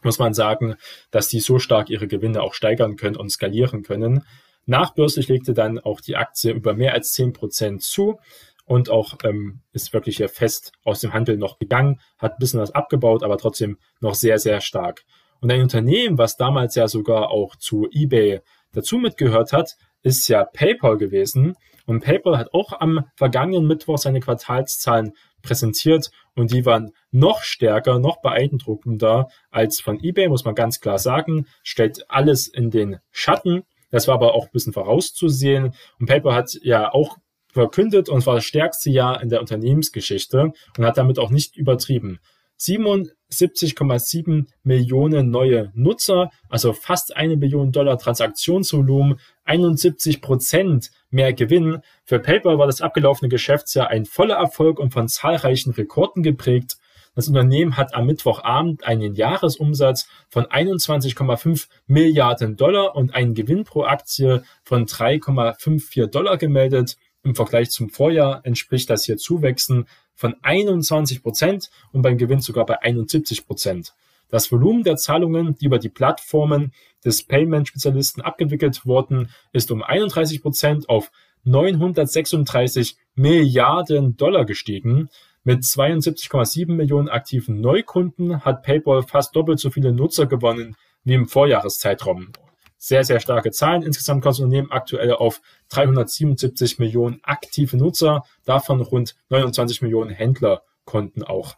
muss 0.04 0.18
man 0.20 0.34
sagen, 0.34 0.76
dass 1.12 1.28
die 1.28 1.40
so 1.40 1.60
stark 1.60 1.90
ihre 1.90 2.08
Gewinne 2.08 2.42
auch 2.42 2.56
steigern 2.56 2.96
können 2.96 3.16
und 3.16 3.32
skalieren 3.32 3.84
können. 3.84 4.26
Nachbörslich 4.66 5.28
legte 5.28 5.54
dann 5.54 5.80
auch 5.80 6.02
die 6.02 6.16
Aktie 6.16 6.52
über 6.52 6.74
mehr 6.74 6.94
als 6.94 7.14
10 7.14 7.34
Prozent 7.34 7.82
zu 7.82 8.20
und 8.66 8.90
auch 8.90 9.18
ähm, 9.24 9.60
ist 9.74 9.92
wirklich 9.94 10.18
hier 10.18 10.30
fest 10.30 10.72
aus 10.84 11.02
dem 11.02 11.14
Handel 11.14 11.38
noch 11.38 11.60
gegangen, 11.60 12.00
hat 12.18 12.34
ein 12.34 12.40
bisschen 12.40 12.60
was 12.60 12.72
abgebaut, 12.72 13.24
aber 13.24 13.38
trotzdem 13.38 13.78
noch 14.00 14.16
sehr, 14.16 14.40
sehr 14.40 14.62
stark. 14.62 15.04
Und 15.42 15.52
ein 15.52 15.62
Unternehmen, 15.62 16.18
was 16.18 16.38
damals 16.38 16.76
ja 16.76 16.88
sogar 16.88 17.32
auch 17.32 17.56
zu 17.56 17.90
eBay 17.92 18.42
dazu 18.72 18.98
mitgehört 18.98 19.52
hat, 19.52 19.76
ist 20.04 20.28
ja 20.28 20.46
PayPal 20.46 20.98
gewesen. 20.98 21.56
Und 21.86 22.02
PayPal 22.02 22.38
hat 22.38 22.54
auch 22.54 22.80
am 22.80 23.06
vergangenen 23.16 23.68
Mittwoch 23.68 23.98
seine 23.98 24.20
Quartalszahlen 24.20 25.14
präsentiert 25.42 26.12
und 26.36 26.52
die 26.54 26.66
waren 26.66 26.92
noch 27.10 27.42
stärker, 27.42 28.00
noch 28.00 28.22
beeindruckender 28.22 29.30
als 29.50 29.82
von 29.82 30.00
eBay, 30.02 30.30
muss 30.30 30.46
man 30.46 30.56
ganz 30.56 30.80
klar 30.80 31.00
sagen. 31.00 31.48
Stellt 31.64 32.10
alles 32.10 32.48
in 32.48 32.70
den 32.70 33.00
Schatten 33.12 33.64
das 33.92 34.08
war 34.08 34.16
aber 34.16 34.34
auch 34.34 34.46
ein 34.46 34.52
bisschen 34.52 34.74
vorauszusehen. 34.74 35.74
Und 36.00 36.06
PayPal 36.08 36.34
hat 36.34 36.58
ja 36.64 36.92
auch 36.92 37.18
verkündet 37.54 38.10
und 38.10 38.26
war 38.26 38.36
das 38.36 38.46
stärkste 38.46 38.90
Jahr 38.90 39.22
in 39.22 39.30
der 39.30 39.42
Unternehmensgeschichte 39.42 40.54
und 40.78 40.86
hat 40.86 40.98
damit 40.98 41.20
auch 41.20 41.30
nicht 41.30 41.58
übertrieben. 41.58 42.20
77,7 42.62 44.46
Millionen 44.64 45.32
neue 45.32 45.72
Nutzer, 45.74 46.30
also 46.48 46.74
fast 46.74 47.16
eine 47.16 47.36
Billion 47.36 47.72
Dollar 47.72 47.98
Transaktionsvolumen, 47.98 49.20
71 49.46 50.22
Prozent 50.22 50.92
mehr 51.10 51.34
Gewinn. 51.34 51.82
Für 52.06 52.20
PayPal 52.20 52.60
war 52.60 52.68
das 52.68 52.82
abgelaufene 52.82 53.30
Geschäftsjahr 53.30 53.88
ein 53.90 54.06
voller 54.06 54.36
Erfolg 54.36 54.80
und 54.80 54.94
von 54.94 55.08
zahlreichen 55.08 55.72
Rekorden 55.72 56.22
geprägt. 56.22 56.78
Das 57.14 57.28
Unternehmen 57.28 57.76
hat 57.76 57.94
am 57.94 58.06
Mittwochabend 58.06 58.86
einen 58.86 59.16
Jahresumsatz 59.16 60.08
von 60.30 60.46
21,5 60.46 61.68
Milliarden 61.86 62.56
Dollar 62.56 62.96
und 62.96 63.14
einen 63.14 63.34
Gewinn 63.34 63.66
pro 63.66 63.84
Aktie 63.84 64.44
von 64.64 64.86
3,54 64.86 66.08
Dollar 66.08 66.38
gemeldet. 66.38 66.96
Im 67.24 67.36
Vergleich 67.36 67.70
zum 67.70 67.90
Vorjahr 67.90 68.42
entspricht 68.44 68.90
das 68.90 69.04
hier 69.04 69.18
Zuwächsen 69.18 69.88
von 70.16 70.36
21 70.42 71.22
Prozent 71.22 71.70
und 71.92 72.02
beim 72.02 72.18
Gewinn 72.18 72.40
sogar 72.40 72.66
bei 72.66 72.82
71 72.82 73.46
Prozent. 73.46 73.94
Das 74.30 74.50
Volumen 74.50 74.84
der 74.84 74.96
Zahlungen, 74.96 75.56
die 75.56 75.66
über 75.66 75.80
die 75.80 75.90
Plattformen 75.90 76.72
des 77.04 77.24
Payment-Spezialisten 77.24 78.22
abgewickelt 78.22 78.86
wurden, 78.86 79.30
ist 79.52 79.70
um 79.72 79.84
31 79.84 80.42
Prozent 80.42 80.88
auf 80.88 81.12
936 81.44 82.96
Milliarden 83.16 84.16
Dollar 84.16 84.46
gestiegen. 84.46 85.10
Mit 85.44 85.64
72,7 85.64 86.72
Millionen 86.72 87.10
aktiven 87.10 87.62
Neukunden 87.62 88.46
hat 88.46 88.62
PayPal 88.62 89.02
fast 89.02 89.36
doppelt 89.36 89.60
so 89.60 89.72
viele 89.72 89.92
Nutzer 89.92 90.28
gewonnen 90.28 90.76
wie 91.04 91.16
im 91.16 91.28
Vorjahreszeitraum. 91.28 92.32
Sehr, 92.78 93.04
sehr 93.04 93.20
starke 93.20 93.50
Zahlen. 93.50 93.82
Insgesamt 93.82 94.22
kommt 94.22 94.36
das 94.36 94.40
Unternehmen 94.40 94.72
aktuell 94.72 95.14
auf 95.14 95.42
377 95.70 96.78
Millionen 96.78 97.22
aktive 97.24 97.76
Nutzer, 97.76 98.24
davon 98.46 98.82
rund 98.82 99.16
29 99.30 99.82
Millionen 99.82 100.12
Händlerkonten 100.12 101.24
auch. 101.24 101.56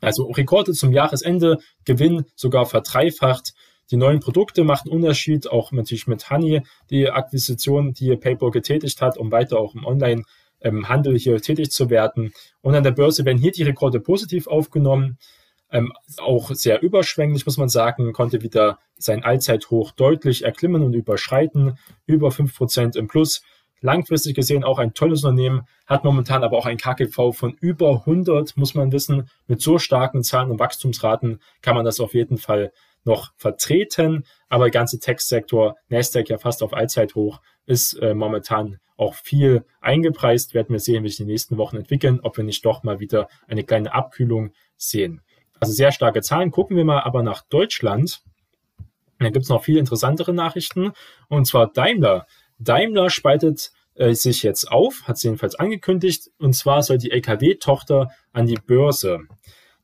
Also 0.00 0.24
Rekorde 0.32 0.72
zum 0.72 0.92
Jahresende, 0.92 1.58
Gewinn 1.84 2.24
sogar 2.34 2.66
verdreifacht. 2.66 3.54
Die 3.92 3.96
neuen 3.96 4.18
Produkte 4.18 4.64
machen 4.64 4.90
Unterschied, 4.90 5.48
auch 5.48 5.70
natürlich 5.70 6.08
mit 6.08 6.30
Honey, 6.30 6.62
die 6.90 7.08
Akquisition, 7.08 7.92
die 7.92 8.16
PayPal 8.16 8.50
getätigt 8.50 9.00
hat, 9.00 9.18
um 9.18 9.30
weiter 9.30 9.60
auch 9.60 9.76
im 9.76 9.84
Online 9.84 10.24
ähm, 10.64 10.88
Handel 10.88 11.18
hier 11.18 11.40
tätig 11.40 11.70
zu 11.70 11.90
werden. 11.90 12.32
Und 12.60 12.74
an 12.74 12.84
der 12.84 12.90
Börse 12.92 13.24
werden 13.24 13.38
hier 13.38 13.52
die 13.52 13.62
Rekorde 13.62 14.00
positiv 14.00 14.46
aufgenommen. 14.46 15.18
Ähm, 15.70 15.92
auch 16.18 16.50
sehr 16.54 16.82
überschwänglich, 16.82 17.46
muss 17.46 17.56
man 17.56 17.68
sagen, 17.68 18.12
konnte 18.12 18.42
wieder 18.42 18.78
sein 18.98 19.24
Allzeithoch 19.24 19.92
deutlich 19.92 20.44
erklimmen 20.44 20.82
und 20.82 20.94
überschreiten, 20.94 21.78
über 22.06 22.30
fünf 22.30 22.54
Prozent 22.56 22.94
im 22.94 23.08
Plus. 23.08 23.42
Langfristig 23.80 24.36
gesehen 24.36 24.62
auch 24.62 24.78
ein 24.78 24.94
tolles 24.94 25.24
Unternehmen, 25.24 25.62
hat 25.86 26.04
momentan 26.04 26.44
aber 26.44 26.56
auch 26.56 26.66
ein 26.66 26.76
KGV 26.76 27.32
von 27.32 27.56
über 27.60 27.90
100, 28.06 28.56
muss 28.56 28.74
man 28.74 28.92
wissen. 28.92 29.28
Mit 29.48 29.60
so 29.60 29.78
starken 29.78 30.22
Zahlen 30.22 30.52
und 30.52 30.60
Wachstumsraten 30.60 31.40
kann 31.62 31.74
man 31.74 31.84
das 31.84 31.98
auf 31.98 32.14
jeden 32.14 32.38
Fall 32.38 32.72
noch 33.04 33.32
vertreten, 33.36 34.24
aber 34.48 34.64
der 34.64 34.70
ganze 34.70 35.00
Tech-Sektor, 35.00 35.76
Nasdaq 35.88 36.28
ja 36.28 36.38
fast 36.38 36.62
auf 36.62 36.72
Allzeithoch, 36.72 37.40
ist 37.66 37.94
äh, 37.94 38.14
momentan 38.14 38.78
auch 38.96 39.14
viel 39.14 39.64
eingepreist. 39.80 40.54
Werden 40.54 40.72
wir 40.72 40.80
sehen, 40.80 41.04
wie 41.04 41.08
sich 41.08 41.18
die 41.18 41.24
nächsten 41.24 41.56
Wochen 41.58 41.76
entwickeln, 41.76 42.20
ob 42.22 42.36
wir 42.36 42.44
nicht 42.44 42.64
doch 42.64 42.82
mal 42.82 43.00
wieder 43.00 43.28
eine 43.48 43.64
kleine 43.64 43.92
Abkühlung 43.92 44.52
sehen. 44.76 45.22
Also 45.60 45.72
sehr 45.72 45.92
starke 45.92 46.22
Zahlen. 46.22 46.50
Gucken 46.50 46.76
wir 46.76 46.84
mal 46.84 47.00
aber 47.00 47.22
nach 47.22 47.42
Deutschland. 47.42 48.22
Da 49.18 49.30
gibt 49.30 49.44
es 49.44 49.48
noch 49.48 49.62
viel 49.62 49.78
interessantere 49.78 50.32
Nachrichten. 50.32 50.92
Und 51.28 51.46
zwar 51.46 51.72
Daimler. 51.72 52.26
Daimler 52.58 53.10
spaltet 53.10 53.70
äh, 53.94 54.14
sich 54.14 54.42
jetzt 54.42 54.70
auf, 54.70 55.02
hat 55.04 55.18
sie 55.18 55.28
jedenfalls 55.28 55.54
angekündigt. 55.54 56.30
Und 56.38 56.54
zwar 56.54 56.82
soll 56.82 56.98
die 56.98 57.10
LKW-Tochter 57.10 58.10
an 58.32 58.46
die 58.46 58.58
Börse. 58.66 59.20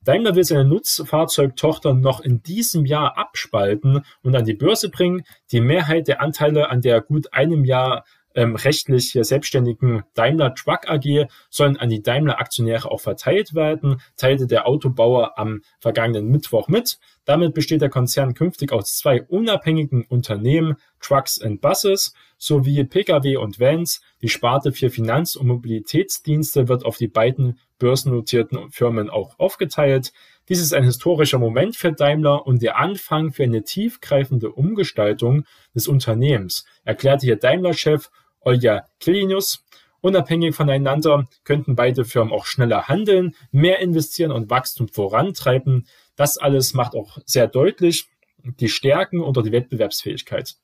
Daimler 0.04 0.36
will 0.36 0.44
seine 0.44 0.64
Nutzfahrzeugtochter 0.64 1.92
noch 1.92 2.20
in 2.20 2.42
diesem 2.42 2.86
Jahr 2.86 3.18
abspalten 3.18 4.04
und 4.22 4.36
an 4.36 4.44
die 4.44 4.54
Börse 4.54 4.90
bringen. 4.90 5.24
Die 5.52 5.60
Mehrheit 5.60 6.08
der 6.08 6.20
Anteile 6.20 6.70
an 6.70 6.80
der 6.80 7.00
gut 7.00 7.32
einem 7.32 7.64
Jahr 7.64 8.04
ähm, 8.38 8.54
rechtlich 8.54 9.18
selbstständigen 9.20 10.04
Daimler 10.14 10.54
Truck 10.54 10.88
AG 10.88 11.26
sollen 11.50 11.76
an 11.76 11.88
die 11.88 12.02
Daimler-Aktionäre 12.02 12.88
auch 12.88 13.00
verteilt 13.00 13.52
werden, 13.52 14.00
teilte 14.16 14.46
der 14.46 14.68
Autobauer 14.68 15.36
am 15.36 15.62
vergangenen 15.80 16.28
Mittwoch 16.28 16.68
mit. 16.68 17.00
Damit 17.24 17.52
besteht 17.52 17.80
der 17.80 17.90
Konzern 17.90 18.34
künftig 18.34 18.70
aus 18.70 18.96
zwei 18.96 19.24
unabhängigen 19.24 20.04
Unternehmen, 20.04 20.76
Trucks 21.00 21.42
and 21.42 21.60
Buses 21.60 22.14
sowie 22.38 22.84
Pkw 22.84 23.38
und 23.38 23.58
Vans. 23.58 24.00
Die 24.22 24.28
Sparte 24.28 24.70
für 24.70 24.88
Finanz- 24.88 25.34
und 25.34 25.48
Mobilitätsdienste 25.48 26.68
wird 26.68 26.84
auf 26.84 26.96
die 26.96 27.08
beiden 27.08 27.58
börsennotierten 27.80 28.70
Firmen 28.70 29.10
auch 29.10 29.36
aufgeteilt. 29.40 30.12
Dies 30.48 30.60
ist 30.60 30.72
ein 30.72 30.84
historischer 30.84 31.38
Moment 31.38 31.76
für 31.76 31.92
Daimler 31.92 32.46
und 32.46 32.62
der 32.62 32.78
Anfang 32.78 33.32
für 33.32 33.42
eine 33.42 33.64
tiefgreifende 33.64 34.50
Umgestaltung 34.52 35.44
des 35.74 35.88
Unternehmens, 35.88 36.64
erklärte 36.84 37.26
hier 37.26 37.36
Daimler-Chef 37.36 38.08
Olja 38.40 38.86
Kilinius. 39.00 39.64
Unabhängig 40.00 40.54
voneinander 40.54 41.26
könnten 41.42 41.74
beide 41.74 42.04
Firmen 42.04 42.32
auch 42.32 42.46
schneller 42.46 42.86
handeln, 42.88 43.34
mehr 43.50 43.80
investieren 43.80 44.30
und 44.30 44.48
Wachstum 44.48 44.88
vorantreiben. 44.88 45.88
Das 46.14 46.38
alles 46.38 46.72
macht 46.72 46.94
auch 46.94 47.18
sehr 47.26 47.48
deutlich 47.48 48.08
die 48.44 48.68
Stärken 48.68 49.20
oder 49.20 49.42
die 49.42 49.52
Wettbewerbsfähigkeit. 49.52 50.54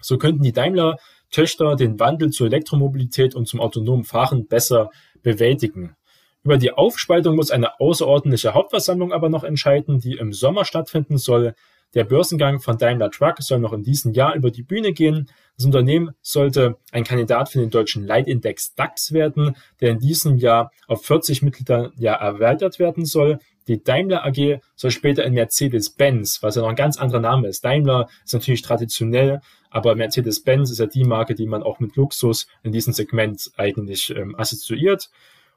So 0.00 0.18
könnten 0.18 0.42
die 0.42 0.52
Daimler-Töchter 0.52 1.76
den 1.76 1.98
Wandel 1.98 2.30
zur 2.30 2.48
Elektromobilität 2.48 3.34
und 3.34 3.46
zum 3.46 3.60
autonomen 3.60 4.04
Fahren 4.04 4.46
besser 4.46 4.90
bewältigen. 5.22 5.96
Über 6.44 6.58
die 6.58 6.72
Aufspaltung 6.72 7.36
muss 7.36 7.52
eine 7.52 7.78
außerordentliche 7.80 8.52
Hauptversammlung 8.52 9.12
aber 9.12 9.28
noch 9.28 9.44
entscheiden, 9.44 10.00
die 10.00 10.14
im 10.14 10.32
Sommer 10.32 10.64
stattfinden 10.64 11.16
soll. 11.16 11.54
Der 11.94 12.04
Börsengang 12.04 12.58
von 12.58 12.78
Daimler 12.78 13.10
Truck 13.10 13.36
soll 13.40 13.58
noch 13.58 13.74
in 13.74 13.82
diesem 13.82 14.12
Jahr 14.12 14.34
über 14.34 14.50
die 14.50 14.62
Bühne 14.62 14.92
gehen. 14.92 15.28
Das 15.56 15.66
Unternehmen 15.66 16.12
sollte 16.22 16.78
ein 16.90 17.04
Kandidat 17.04 17.50
für 17.50 17.58
den 17.58 17.68
deutschen 17.68 18.06
Leitindex 18.06 18.74
DAX 18.74 19.12
werden, 19.12 19.56
der 19.80 19.90
in 19.90 19.98
diesem 19.98 20.38
Jahr 20.38 20.72
auf 20.88 21.04
40 21.04 21.42
Mitglieder 21.42 21.92
ja 21.96 22.14
erweitert 22.14 22.78
werden 22.78 23.04
soll. 23.04 23.38
Die 23.68 23.82
Daimler 23.82 24.24
AG 24.24 24.60
soll 24.74 24.90
später 24.90 25.24
in 25.24 25.34
Mercedes-Benz, 25.34 26.42
was 26.42 26.56
ja 26.56 26.62
noch 26.62 26.70
ein 26.70 26.76
ganz 26.76 26.96
anderer 26.96 27.20
Name 27.20 27.48
ist. 27.48 27.62
Daimler 27.62 28.08
ist 28.24 28.32
natürlich 28.32 28.62
traditionell, 28.62 29.40
aber 29.70 29.94
Mercedes-Benz 29.94 30.70
ist 30.70 30.78
ja 30.78 30.86
die 30.86 31.04
Marke, 31.04 31.34
die 31.34 31.46
man 31.46 31.62
auch 31.62 31.78
mit 31.78 31.94
Luxus 31.96 32.46
in 32.62 32.72
diesem 32.72 32.94
Segment 32.94 33.50
eigentlich 33.58 34.14
ähm, 34.16 34.34
assoziiert 34.38 35.10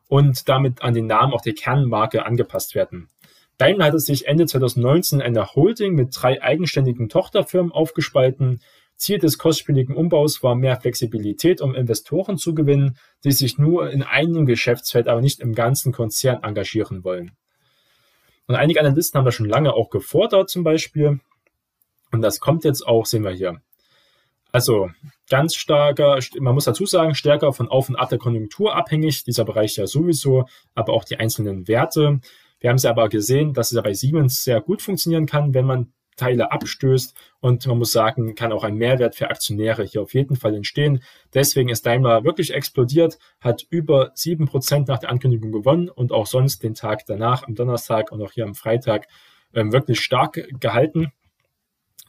und 0.08 0.48
damit 0.50 0.82
an 0.82 0.94
den 0.94 1.08
Namen 1.08 1.34
auch 1.34 1.42
der 1.42 1.54
Kernmarke 1.54 2.26
angepasst 2.26 2.76
werden. 2.76 3.08
Daimler 3.58 3.86
hatte 3.86 4.00
sich 4.00 4.28
Ende 4.28 4.46
2019 4.46 5.22
eine 5.22 5.54
Holding 5.54 5.94
mit 5.94 6.10
drei 6.12 6.42
eigenständigen 6.42 7.10
Tochterfirmen 7.10 7.72
aufgespalten. 7.72 8.62
Ziel 8.98 9.20
des 9.20 9.38
kostspieligen 9.38 9.96
Umbaus 9.96 10.44
war 10.44 10.56
mehr 10.56 10.80
Flexibilität, 10.80 11.62
um 11.62 11.76
Investoren 11.76 12.38
zu 12.38 12.54
gewinnen, 12.54 12.98
die 13.24 13.32
sich 13.32 13.58
nur 13.58 13.92
in 13.92 14.04
einem 14.04 14.46
Geschäftsfeld, 14.46 15.08
aber 15.08 15.22
nicht 15.22 15.40
im 15.40 15.54
ganzen 15.54 15.92
Konzern 15.92 16.44
engagieren 16.44 17.04
wollen. 17.04 17.32
Und 18.48 18.56
einige 18.56 18.80
Analysten 18.80 19.18
haben 19.18 19.26
das 19.26 19.36
schon 19.36 19.50
lange 19.50 19.74
auch 19.74 19.90
gefordert, 19.90 20.50
zum 20.50 20.64
Beispiel. 20.64 21.20
Und 22.12 22.22
das 22.22 22.40
kommt 22.40 22.64
jetzt 22.64 22.86
auch, 22.86 23.06
sehen 23.06 23.24
wir 23.24 23.32
hier. 23.32 23.62
Also 24.52 24.90
ganz 25.30 25.56
starker, 25.56 26.20
man 26.40 26.54
muss 26.54 26.66
dazu 26.66 26.86
sagen, 26.86 27.16
stärker 27.16 27.52
von 27.52 27.68
Auf 27.68 27.90
und 27.90 27.98
Ab 27.98 28.10
der 28.10 28.20
Konjunktur 28.20 28.76
abhängig, 28.76 29.24
dieser 29.26 29.44
Bereich 29.44 29.76
ja 29.76 29.88
sowieso, 29.88 30.46
aber 30.76 30.94
auch 30.94 31.04
die 31.04 31.18
einzelnen 31.18 31.68
Werte. 31.68 32.22
Wir 32.66 32.70
haben 32.70 32.78
es 32.78 32.86
aber 32.86 33.10
gesehen, 33.10 33.54
dass 33.54 33.72
es 33.72 33.76
ja 33.76 33.84
bei 33.84 33.94
Siemens 33.94 34.44
sehr 34.44 34.60
gut 34.60 34.82
funktionieren 34.82 35.28
kann, 35.28 35.54
wenn 35.54 35.68
man 35.68 35.94
Teile 36.18 36.52
abstößt. 36.52 37.16
Und 37.40 37.68
man 37.68 37.78
muss 37.78 37.92
sagen, 37.92 38.34
kann 38.34 38.52
auch 38.52 38.64
ein 38.64 38.74
Mehrwert 38.74 39.14
für 39.14 39.30
Aktionäre 39.30 39.84
hier 39.84 40.02
auf 40.02 40.16
jeden 40.16 40.36
Fall 40.36 40.56
entstehen. 40.56 41.04
Deswegen 41.32 41.70
ist 41.70 41.86
Daimler 41.86 42.24
wirklich 42.24 42.56
explodiert, 42.56 43.20
hat 43.40 43.68
über 43.70 44.14
sieben 44.16 44.48
Prozent 44.48 44.88
nach 44.88 44.98
der 44.98 45.12
Ankündigung 45.12 45.52
gewonnen 45.52 45.90
und 45.90 46.12
auch 46.12 46.26
sonst 46.26 46.64
den 46.64 46.74
Tag 46.74 47.06
danach, 47.06 47.44
am 47.44 47.54
Donnerstag 47.54 48.12
und 48.12 48.20
auch 48.24 48.32
hier 48.32 48.46
am 48.46 48.56
Freitag, 48.56 49.06
ähm, 49.54 49.72
wirklich 49.72 50.00
stark 50.00 50.44
gehalten. 50.60 51.12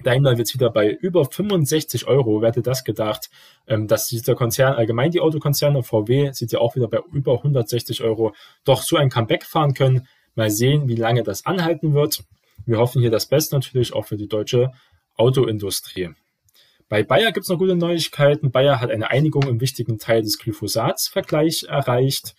Daimler 0.03 0.37
wird 0.37 0.53
wieder 0.55 0.71
bei 0.71 0.91
über 0.91 1.25
65 1.25 2.07
Euro, 2.07 2.41
wer 2.41 2.49
hätte 2.49 2.63
das 2.63 2.85
gedacht, 2.85 3.31
ähm, 3.67 3.89
dass 3.89 4.09
dieser 4.09 4.35
Konzern, 4.35 4.75
allgemein 4.75 5.11
die 5.11 5.21
Autokonzerne, 5.21 5.83
VW, 5.83 6.33
sieht 6.33 6.53
ja 6.53 6.61
auch 6.61 6.77
wieder 6.77 6.89
bei 6.89 7.01
über 7.13 7.35
160 7.35 8.03
Euro, 8.03 8.35
doch 8.65 8.83
so 8.83 8.97
ein 8.97 9.11
Comeback 9.11 9.45
fahren 9.45 9.75
können. 9.75 10.07
Mal 10.37 10.50
sehen, 10.50 10.87
wie 10.87 10.95
lange 10.95 11.23
das 11.23 11.47
anhalten 11.47 11.95
wird. 11.95 12.23
Wir 12.66 12.78
hoffen 12.78 13.00
hier 13.00 13.11
das 13.11 13.26
Beste 13.26 13.57
natürlich 13.57 13.93
auch 13.93 14.07
für 14.07 14.16
die 14.16 14.28
deutsche 14.28 14.71
Autoindustrie. 15.16 16.11
Bei 16.88 17.02
Bayer 17.02 17.33
gibt 17.33 17.45
es 17.45 17.49
noch 17.49 17.59
gute 17.59 17.75
Neuigkeiten. 17.75 18.52
Bayer 18.52 18.81
hat 18.81 18.90
eine 18.90 19.11
Einigung 19.11 19.43
im 19.45 19.61
wichtigen 19.61 19.99
Teil 19.99 20.23
des 20.23 20.38
Glyphosatsvergleichs 20.38 21.64
erreicht. 21.64 22.37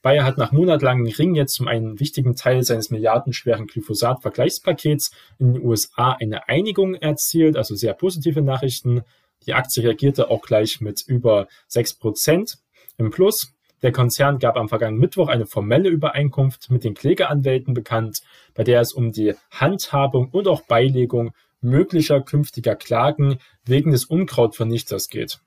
Bayer 0.00 0.24
hat 0.24 0.38
nach 0.38 0.52
monatelangen 0.52 1.06
Ring 1.06 1.34
jetzt 1.34 1.60
um 1.60 1.68
einen 1.68 2.00
wichtigen 2.00 2.34
Teil 2.34 2.62
seines 2.62 2.90
milliardenschweren 2.90 3.66
Glyphosat-Vergleichspakets 3.66 5.10
in 5.38 5.52
den 5.52 5.62
USA 5.62 6.12
eine 6.12 6.48
Einigung 6.48 6.94
erzielt, 6.94 7.56
also 7.56 7.74
sehr 7.74 7.92
positive 7.92 8.40
Nachrichten. 8.40 9.02
Die 9.44 9.52
Aktie 9.52 9.82
reagierte 9.82 10.30
auch 10.30 10.40
gleich 10.40 10.80
mit 10.80 11.02
über 11.06 11.48
6% 11.70 12.56
im 12.96 13.10
Plus. 13.10 13.52
Der 13.82 13.92
Konzern 13.92 14.38
gab 14.38 14.56
am 14.56 14.68
vergangenen 14.68 15.00
Mittwoch 15.00 15.28
eine 15.28 15.46
formelle 15.46 15.88
Übereinkunft 15.88 16.70
mit 16.70 16.84
den 16.84 16.94
Klägeranwälten 16.94 17.72
bekannt, 17.72 18.20
bei 18.54 18.62
der 18.62 18.80
es 18.80 18.92
um 18.92 19.12
die 19.12 19.34
Handhabung 19.50 20.28
und 20.30 20.48
auch 20.48 20.62
Beilegung 20.62 21.32
möglicher 21.60 22.20
künftiger 22.20 22.76
Klagen 22.76 23.38
wegen 23.64 23.92
des 23.92 24.04
Unkrautvernichters 24.04 25.08
geht. 25.08 25.40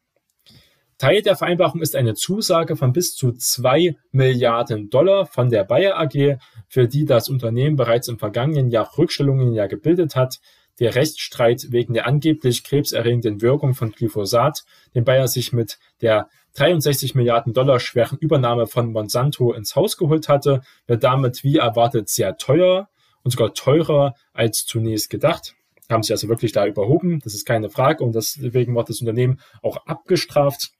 Teil 0.97 1.21
der 1.21 1.35
Vereinbarung 1.35 1.81
ist 1.81 1.95
eine 1.95 2.13
Zusage 2.13 2.75
von 2.75 2.93
bis 2.93 3.15
zu 3.15 3.33
zwei 3.33 3.95
Milliarden 4.11 4.89
Dollar 4.89 5.25
von 5.25 5.49
der 5.49 5.63
Bayer 5.63 5.99
AG, 5.99 6.37
für 6.67 6.87
die 6.87 7.05
das 7.05 7.29
Unternehmen 7.29 7.75
bereits 7.75 8.07
im 8.07 8.19
vergangenen 8.19 8.69
Jahr 8.69 8.89
Rückstellungen 8.97 9.53
ja 9.53 9.67
gebildet 9.67 10.15
hat. 10.15 10.39
Der 10.79 10.95
Rechtsstreit 10.95 11.67
wegen 11.71 11.93
der 11.93 12.07
angeblich 12.07 12.63
krebserregenden 12.63 13.41
Wirkung 13.41 13.73
von 13.73 13.91
Glyphosat, 13.91 14.63
den 14.95 15.03
Bayer 15.03 15.27
sich 15.27 15.51
mit 15.51 15.77
der 16.01 16.29
63 16.53 17.15
Milliarden 17.15 17.53
Dollar 17.53 17.79
schweren 17.79 18.17
Übernahme 18.19 18.67
von 18.67 18.91
Monsanto 18.91 19.53
ins 19.53 19.75
Haus 19.75 19.97
geholt 19.97 20.29
hatte, 20.29 20.61
wird 20.85 21.03
damit 21.03 21.43
wie 21.43 21.57
erwartet 21.57 22.09
sehr 22.09 22.37
teuer 22.37 22.89
und 23.23 23.31
sogar 23.31 23.53
teurer 23.53 24.15
als 24.33 24.65
zunächst 24.65 25.09
gedacht. 25.09 25.55
Haben 25.89 26.03
sich 26.03 26.11
also 26.11 26.29
wirklich 26.29 26.51
da 26.51 26.65
überhoben, 26.65 27.19
das 27.23 27.33
ist 27.33 27.45
keine 27.45 27.69
Frage 27.69 28.03
und 28.03 28.15
deswegen 28.15 28.75
wird 28.75 28.89
das 28.89 29.01
Unternehmen 29.01 29.39
auch 29.61 29.77
abgestraft. 29.85 30.71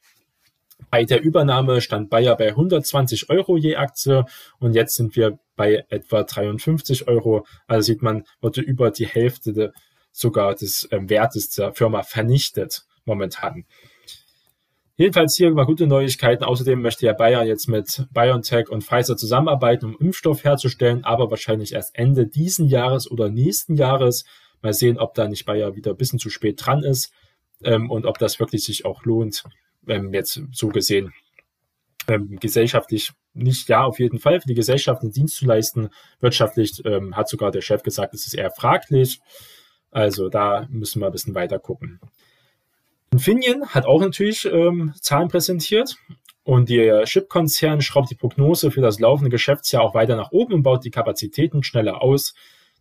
Bei 0.90 1.06
der 1.06 1.22
Übernahme 1.22 1.82
stand 1.82 2.10
Bayer 2.10 2.36
bei 2.36 2.50
120 2.50 3.30
Euro 3.30 3.58
je 3.58 3.76
Aktie 3.76 4.26
und 4.60 4.74
jetzt 4.74 4.96
sind 4.96 5.16
wir 5.16 5.40
bei 5.56 5.86
etwa 5.90 6.24
53 6.24 7.08
Euro. 7.08 7.46
Also 7.68 7.88
sieht 7.88 8.02
man, 8.02 8.26
wurde 8.42 8.62
über 8.62 8.92
die 8.92 9.08
Hälfte 9.08 9.74
sogar 10.12 10.56
des 10.56 10.88
ähm, 10.92 11.10
Wertes 11.10 11.50
der 11.50 11.74
Firma 11.74 12.04
vernichtet 12.04 12.86
momentan. 13.06 13.66
Jedenfalls 14.96 15.36
hier 15.36 15.52
mal 15.52 15.66
gute 15.66 15.88
Neuigkeiten. 15.88 16.44
Außerdem 16.44 16.82
möchte 16.82 17.06
ja 17.06 17.14
Bayer 17.14 17.44
jetzt 17.44 17.68
mit 17.68 18.06
BioNTech 18.12 18.70
und 18.70 18.84
Pfizer 18.84 19.18
zusammenarbeiten, 19.18 19.86
um 19.86 19.98
Impfstoff 20.00 20.44
herzustellen, 20.44 21.04
aber 21.04 21.32
wahrscheinlich 21.32 21.74
erst 21.74 21.96
Ende 21.96 22.28
diesen 22.28 22.68
Jahres 22.68 23.10
oder 23.10 23.30
nächsten 23.30 23.76
Jahres. 23.76 24.26
Mal 24.62 24.74
sehen, 24.74 25.00
ob 25.00 25.16
da 25.16 25.28
nicht 25.28 25.46
Bayer 25.46 25.76
wieder 25.76 25.92
ein 25.92 25.98
bisschen 25.98 26.20
zu 26.20 26.30
spät 26.30 26.64
dran 26.64 26.84
ist 26.84 27.12
ähm, 27.64 27.90
und 27.90 28.06
ob 28.06 28.20
das 28.20 28.40
wirklich 28.40 28.64
sich 28.64 28.86
auch 28.86 29.04
lohnt, 29.04 29.44
ähm, 29.88 30.14
jetzt 30.14 30.42
so 30.52 30.70
gesehen. 30.70 31.12
Ähm, 32.08 32.38
gesellschaftlich 32.40 33.12
nicht, 33.34 33.70
ja, 33.70 33.84
auf 33.84 34.00
jeden 34.00 34.20
Fall 34.20 34.40
für 34.42 34.48
die 34.48 34.54
Gesellschaft 34.54 35.02
einen 35.02 35.12
Dienst 35.12 35.38
zu 35.38 35.46
leisten. 35.46 35.90
Wirtschaftlich 36.20 36.86
ähm, 36.86 37.16
hat 37.16 37.30
sogar 37.30 37.50
der 37.50 37.62
Chef 37.62 37.82
gesagt, 37.82 38.14
es 38.14 38.28
ist 38.28 38.36
eher 38.36 38.52
fraglich. 38.52 39.20
Also 39.90 40.30
da 40.30 40.68
müssen 40.70 41.02
wir 41.02 41.08
ein 41.08 41.12
bisschen 41.12 41.36
weiter 41.36 41.60
gucken. 41.60 42.00
Infineon 43.14 43.68
hat 43.68 43.86
auch 43.86 44.02
natürlich 44.02 44.44
ähm, 44.46 44.92
Zahlen 45.00 45.28
präsentiert 45.28 45.98
und 46.44 46.70
der 46.70 47.04
Chip-Konzern 47.04 47.82
schraubt 47.82 48.10
die 48.10 48.16
Prognose 48.16 48.72
für 48.72 48.82
das 48.82 49.00
laufende 49.00 49.30
Geschäftsjahr 49.30 49.84
auch 49.84 49.94
weiter 49.94 50.16
nach 50.16 50.32
oben 50.32 50.54
und 50.54 50.64
baut 50.64 50.84
die 50.84 50.90
Kapazitäten 50.90 51.62
schneller 51.62 52.02
aus. 52.02 52.34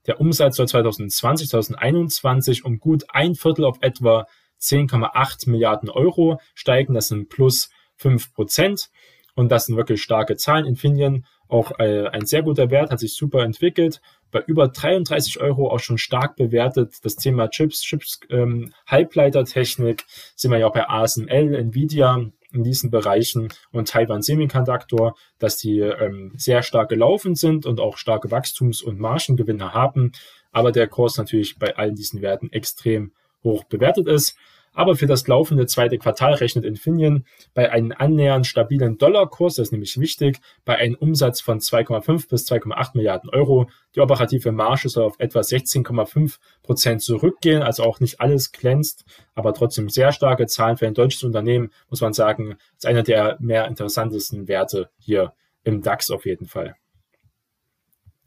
Der 0.07 0.21
Umsatz 0.23 0.57
soll 0.57 0.66
2020, 0.66 1.51
2021 1.51 2.64
um 2.64 2.79
gut 2.81 3.05
ein 3.11 3.35
Viertel 3.35 3.66
auf 3.66 3.77
etwa 3.83 4.27
10,8 4.59 5.51
Milliarden 5.51 5.90
Euro 5.90 6.40
steigen. 6.55 6.95
Das 6.95 7.09
sind 7.09 7.29
plus 7.29 7.68
5 7.97 8.33
Prozent. 8.33 8.88
Und 9.35 9.53
das 9.53 9.66
sind 9.66 9.77
wirklich 9.77 10.03
starke 10.03 10.37
Zahlen. 10.37 10.64
Infineon 10.64 11.27
auch 11.47 11.79
äh, 11.79 12.09
ein 12.09 12.25
sehr 12.25 12.42
guter 12.42 12.71
Wert, 12.71 12.90
hat 12.90 13.01
sich 13.01 13.14
super 13.14 13.42
entwickelt 13.42 14.01
bei 14.33 14.40
über 14.40 14.66
33 14.66 15.40
Euro 15.40 15.71
auch 15.71 15.79
schon 15.79 15.99
stark 15.99 16.35
bewertet. 16.35 16.97
Das 17.03 17.14
Thema 17.14 17.49
Chips, 17.49 17.83
Chips, 17.83 18.18
ähm, 18.31 18.73
Halbleitertechnik 18.87 20.05
sind 20.35 20.51
wir 20.51 20.59
ja 20.59 20.66
auch 20.66 20.73
bei 20.73 20.88
ASML, 20.88 21.55
Nvidia 21.55 22.33
in 22.53 22.64
diesen 22.64 22.90
Bereichen 22.90 23.49
und 23.71 23.88
Taiwan 23.88 24.23
Semiconductor, 24.23 25.14
dass 25.38 25.59
die 25.59 25.79
ähm, 25.81 26.33
sehr 26.37 26.62
stark 26.62 26.88
gelaufen 26.88 27.35
sind 27.35 27.66
und 27.66 27.79
auch 27.81 27.97
starke 27.97 28.31
Wachstums- 28.31 28.83
und 28.83 28.99
Margengewinne 28.99 29.73
haben. 29.73 30.12
Aber 30.51 30.73
der 30.73 30.88
Kurs 30.88 31.16
natürlich 31.16 31.59
bei 31.59 31.77
allen 31.77 31.95
diesen 31.95 32.21
Werten 32.21 32.51
extrem 32.53 33.12
hoch 33.45 33.64
bewertet 33.64 34.07
ist. 34.07 34.37
Aber 34.75 34.97
für 34.97 35.07
das 35.07 35.27
laufende 35.29 35.67
zweite 35.67 35.99
Quartal 35.99 36.35
rechnet 36.35 36.65
Infineon 36.65 37.25
bei 37.53 37.71
einem 37.71 37.93
annähernd 37.97 38.47
stabilen 38.47 38.97
Dollarkurs, 38.97 39.57
das 39.57 39.69
ist 39.69 39.73
nämlich 39.73 40.01
wichtig, 40.01 40.41
bei 40.65 40.77
einem 40.77 40.95
Umsatz 40.95 41.41
von 41.43 41.61
2,5 41.61 42.29
bis 42.29 42.51
2,8 42.51 42.91
Milliarden 42.95 43.29
Euro. 43.31 43.69
Die 43.95 44.01
operative 44.01 44.51
Marge 44.51 44.89
soll 44.89 45.05
auf 45.05 45.19
etwa 45.19 45.41
16,5 45.41 46.39
Prozent 46.63 47.03
zurückgehen, 47.03 47.63
also 47.63 47.83
auch 47.83 48.01
nicht 48.01 48.21
alles 48.21 48.53
glänzt, 48.53 49.05
aber 49.35 49.53
trotzdem 49.53 49.91
sehr 49.91 50.13
starke 50.13 50.47
Zahlen 50.47 50.79
für 50.79 50.87
ein 50.87 50.95
deutsches 50.95 51.23
Unternehmen, 51.23 51.71
muss 51.91 52.01
man 52.01 52.15
sagen, 52.15 52.57
ist 52.77 52.87
einer 52.87 53.03
der 53.03 53.37
mehr 53.41 53.67
interessantesten 53.69 54.49
Werte 54.49 54.91
hier 54.99 55.35
im 55.65 55.83
DAX 55.83 56.11
auf 56.11 56.25
jeden 56.25 56.47
Fall. 56.47 56.77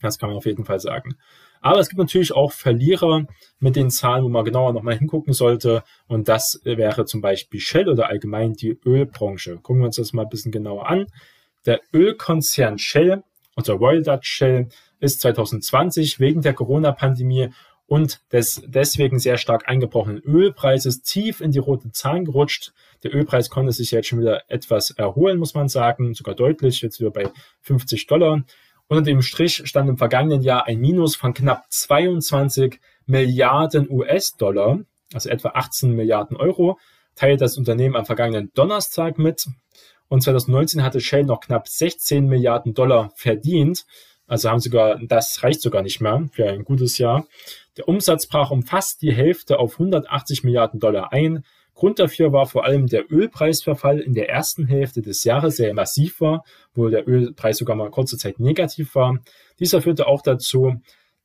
Das 0.01 0.19
kann 0.19 0.29
man 0.29 0.37
auf 0.37 0.45
jeden 0.45 0.65
Fall 0.65 0.79
sagen. 0.79 1.15
Aber 1.65 1.79
es 1.79 1.89
gibt 1.89 1.97
natürlich 1.97 2.31
auch 2.31 2.51
Verlierer 2.51 3.25
mit 3.57 3.75
den 3.75 3.89
Zahlen, 3.89 4.23
wo 4.23 4.29
man 4.29 4.45
genauer 4.45 4.71
nochmal 4.71 4.99
hingucken 4.99 5.33
sollte. 5.33 5.83
Und 6.07 6.29
das 6.29 6.61
wäre 6.63 7.05
zum 7.05 7.21
Beispiel 7.21 7.59
Shell 7.59 7.89
oder 7.89 8.07
allgemein 8.07 8.53
die 8.53 8.77
Ölbranche. 8.85 9.57
Gucken 9.63 9.81
wir 9.81 9.87
uns 9.87 9.95
das 9.95 10.13
mal 10.13 10.21
ein 10.21 10.29
bisschen 10.29 10.51
genauer 10.51 10.87
an. 10.87 11.07
Der 11.65 11.81
Ölkonzern 11.91 12.77
Shell, 12.77 13.23
also 13.55 13.73
Royal 13.73 14.03
Dutch 14.03 14.27
Shell, 14.27 14.67
ist 14.99 15.21
2020 15.21 16.19
wegen 16.19 16.43
der 16.43 16.53
Corona-Pandemie 16.53 17.49
und 17.87 18.21
des 18.31 18.61
deswegen 18.67 19.17
sehr 19.17 19.37
stark 19.39 19.67
eingebrochenen 19.67 20.21
Ölpreises 20.21 21.01
tief 21.01 21.41
in 21.41 21.49
die 21.49 21.57
roten 21.57 21.93
Zahlen 21.93 22.25
gerutscht. 22.25 22.73
Der 23.01 23.15
Ölpreis 23.15 23.49
konnte 23.49 23.71
sich 23.71 23.89
jetzt 23.89 24.07
schon 24.07 24.19
wieder 24.19 24.43
etwas 24.49 24.91
erholen, 24.91 25.39
muss 25.39 25.55
man 25.55 25.67
sagen, 25.67 26.13
sogar 26.13 26.35
deutlich, 26.35 26.81
jetzt 26.81 26.99
wieder 26.99 27.09
bei 27.09 27.31
50 27.61 28.05
Dollar. 28.05 28.43
Unter 28.87 29.03
dem 29.03 29.23
Strich 29.23 29.63
stand 29.65 29.89
im 29.89 29.97
vergangenen 29.97 30.41
Jahr 30.41 30.67
ein 30.67 30.79
Minus 30.79 31.15
von 31.15 31.33
knapp 31.33 31.65
22 31.69 32.79
Milliarden 33.07 33.89
US-Dollar, 33.89 34.79
also 35.13 35.29
etwa 35.29 35.49
18 35.49 35.91
Milliarden 35.91 36.37
Euro, 36.37 36.77
teilt 37.15 37.41
das 37.41 37.57
Unternehmen 37.57 37.95
am 37.95 38.05
vergangenen 38.05 38.51
Donnerstag 38.53 39.17
mit. 39.17 39.47
Und 40.07 40.21
2019 40.21 40.83
hatte 40.83 41.01
Shell 41.01 41.23
noch 41.23 41.39
knapp 41.39 41.67
16 41.67 42.27
Milliarden 42.27 42.75
Dollar 42.75 43.11
verdient. 43.15 43.85
Also 44.27 44.49
haben 44.49 44.59
sogar, 44.59 44.99
das 45.03 45.43
reicht 45.43 45.61
sogar 45.61 45.81
nicht 45.81 46.01
mehr 46.01 46.27
für 46.31 46.47
ein 46.47 46.63
gutes 46.63 46.97
Jahr. 46.99 47.25
Der 47.77 47.87
Umsatz 47.87 48.27
brach 48.27 48.51
um 48.51 48.63
fast 48.63 49.01
die 49.01 49.13
Hälfte 49.13 49.59
auf 49.59 49.73
180 49.73 50.43
Milliarden 50.43 50.79
Dollar 50.79 51.11
ein. 51.11 51.43
Grund 51.75 51.99
dafür 51.99 52.31
war 52.31 52.47
vor 52.47 52.63
allem 52.63 52.87
der 52.87 53.11
Ölpreisverfall 53.11 53.99
in 53.99 54.13
der 54.13 54.29
ersten 54.29 54.65
Hälfte 54.65 55.01
des 55.01 55.23
Jahres 55.25 55.57
sehr 55.57 55.73
massiv 55.73 56.21
war, 56.21 56.43
wo 56.73 56.87
der 56.89 57.07
Ölpreis 57.07 57.57
sogar 57.57 57.75
mal 57.75 57.91
kurze 57.91 58.17
Zeit 58.17 58.39
negativ 58.39 58.95
war. 58.95 59.19
Dieser 59.59 59.81
führte 59.81 60.07
auch 60.07 60.21
dazu, 60.21 60.81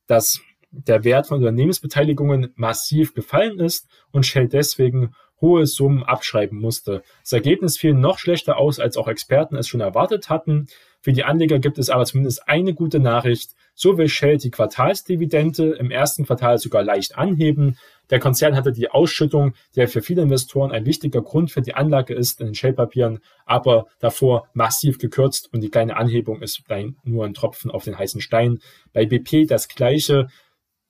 dass 0.07 0.41
der 0.71 1.03
Wert 1.03 1.27
von 1.27 1.39
Unternehmensbeteiligungen 1.39 2.53
massiv 2.55 3.13
gefallen 3.13 3.59
ist 3.59 3.87
und 4.11 4.25
Shell 4.25 4.49
deswegen 4.49 5.13
hohe 5.39 5.65
Summen 5.65 6.03
abschreiben 6.03 6.59
musste. 6.59 7.01
Das 7.21 7.31
Ergebnis 7.31 7.77
fiel 7.77 7.93
noch 7.93 8.19
schlechter 8.19 8.57
aus, 8.57 8.79
als 8.79 8.97
auch 8.97 9.07
Experten 9.07 9.55
es 9.55 9.67
schon 9.67 9.81
erwartet 9.81 10.29
hatten. 10.29 10.67
Für 11.01 11.13
die 11.13 11.23
Anleger 11.23 11.57
gibt 11.59 11.79
es 11.79 11.89
aber 11.89 12.05
zumindest 12.05 12.47
eine 12.47 12.73
gute 12.73 12.99
Nachricht. 12.99 13.55
So 13.73 13.97
will 13.97 14.07
Shell 14.07 14.37
die 14.37 14.51
Quartalsdividende 14.51 15.71
im 15.73 15.89
ersten 15.89 16.25
Quartal 16.25 16.59
sogar 16.59 16.83
leicht 16.83 17.17
anheben. 17.17 17.77
Der 18.11 18.19
Konzern 18.19 18.55
hatte 18.55 18.71
die 18.71 18.89
Ausschüttung, 18.89 19.53
der 19.75 19.87
für 19.87 20.01
viele 20.01 20.21
Investoren 20.21 20.71
ein 20.71 20.85
wichtiger 20.85 21.21
Grund 21.21 21.49
für 21.49 21.61
die 21.61 21.73
Anlage 21.73 22.13
ist, 22.13 22.39
in 22.39 22.47
den 22.47 22.55
Shell-Papieren, 22.55 23.19
aber 23.45 23.87
davor 23.99 24.47
massiv 24.53 24.99
gekürzt 24.99 25.51
und 25.51 25.61
die 25.61 25.69
kleine 25.69 25.97
Anhebung 25.97 26.41
ist 26.41 26.61
nur 27.03 27.25
ein 27.25 27.33
Tropfen 27.33 27.71
auf 27.71 27.83
den 27.83 27.97
heißen 27.97 28.21
Stein. 28.21 28.59
Bei 28.93 29.05
BP 29.05 29.47
das 29.47 29.69
gleiche. 29.69 30.27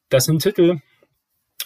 Das 0.10 0.26
sind 0.26 0.41
Titel, 0.41 0.82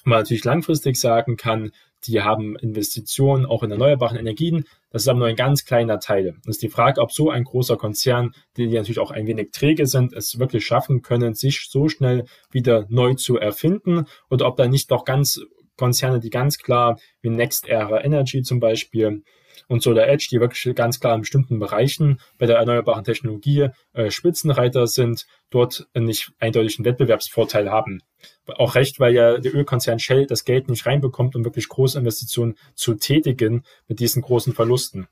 man 0.03 0.19
natürlich 0.19 0.43
langfristig 0.43 0.97
sagen 0.97 1.35
kann, 1.35 1.71
die 2.07 2.21
haben 2.21 2.55
Investitionen 2.57 3.45
auch 3.45 3.63
in 3.63 3.71
erneuerbaren 3.71 4.17
Energien. 4.17 4.65
Das 4.89 5.03
ist 5.03 5.07
aber 5.07 5.19
nur 5.19 5.27
ein 5.27 5.35
ganz 5.35 5.65
kleiner 5.65 5.99
Teil. 5.99 6.35
Das 6.45 6.55
ist 6.55 6.63
die 6.63 6.69
Frage, 6.69 7.01
ob 7.01 7.11
so 7.11 7.29
ein 7.29 7.43
großer 7.43 7.77
Konzern, 7.77 8.33
die 8.57 8.67
natürlich 8.67 8.99
auch 8.99 9.11
ein 9.11 9.27
wenig 9.27 9.51
träge 9.51 9.87
sind, 9.87 10.13
es 10.13 10.39
wirklich 10.39 10.65
schaffen 10.65 11.01
können, 11.01 11.33
sich 11.33 11.67
so 11.69 11.89
schnell 11.89 12.25
wieder 12.51 12.85
neu 12.89 13.15
zu 13.15 13.37
erfinden 13.37 14.05
oder 14.29 14.47
ob 14.47 14.57
da 14.57 14.67
nicht 14.67 14.91
doch 14.91 15.05
ganz 15.05 15.41
Konzerne, 15.77 16.19
die 16.19 16.29
ganz 16.29 16.57
klar 16.57 16.99
wie 17.21 17.29
Next 17.29 17.67
Era 17.67 18.03
Energy 18.03 18.41
zum 18.43 18.59
Beispiel 18.59 19.23
und 19.67 19.81
Solar 19.81 20.07
Edge, 20.07 20.27
die 20.31 20.39
wirklich 20.39 20.75
ganz 20.75 20.99
klar 20.99 21.15
in 21.15 21.21
bestimmten 21.21 21.59
Bereichen 21.59 22.19
bei 22.37 22.45
der 22.45 22.57
erneuerbaren 22.57 23.03
Technologie 23.03 23.69
äh, 23.93 24.11
Spitzenreiter 24.11 24.87
sind, 24.87 25.25
dort 25.49 25.87
nicht 25.93 26.31
eindeutig 26.39 26.77
einen 26.77 26.85
Wettbewerbsvorteil 26.85 27.69
haben. 27.69 28.01
Auch 28.47 28.75
recht, 28.75 28.99
weil 28.99 29.13
ja 29.13 29.37
der 29.37 29.55
Ölkonzern 29.55 29.99
Shell 29.99 30.25
das 30.25 30.45
Geld 30.45 30.69
nicht 30.69 30.85
reinbekommt, 30.85 31.35
um 31.35 31.45
wirklich 31.45 31.67
große 31.67 31.97
Investitionen 31.97 32.55
zu 32.73 32.95
tätigen 32.95 33.63
mit 33.87 33.99
diesen 33.99 34.21
großen 34.21 34.53
Verlusten. 34.53 35.07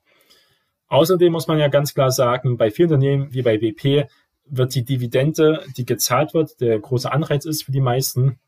Außerdem 0.87 1.31
muss 1.31 1.47
man 1.47 1.59
ja 1.59 1.69
ganz 1.69 1.93
klar 1.93 2.11
sagen, 2.11 2.57
bei 2.57 2.69
vielen 2.69 2.89
Unternehmen 2.89 3.33
wie 3.33 3.41
bei 3.41 3.57
BP 3.57 4.07
wird 4.45 4.75
die 4.75 4.83
Dividende, 4.83 5.65
die 5.77 5.85
gezahlt 5.85 6.33
wird, 6.33 6.59
der 6.59 6.79
große 6.79 7.11
Anreiz 7.11 7.45
ist 7.45 7.63
für 7.63 7.71
die 7.71 7.81
meisten, 7.81 8.39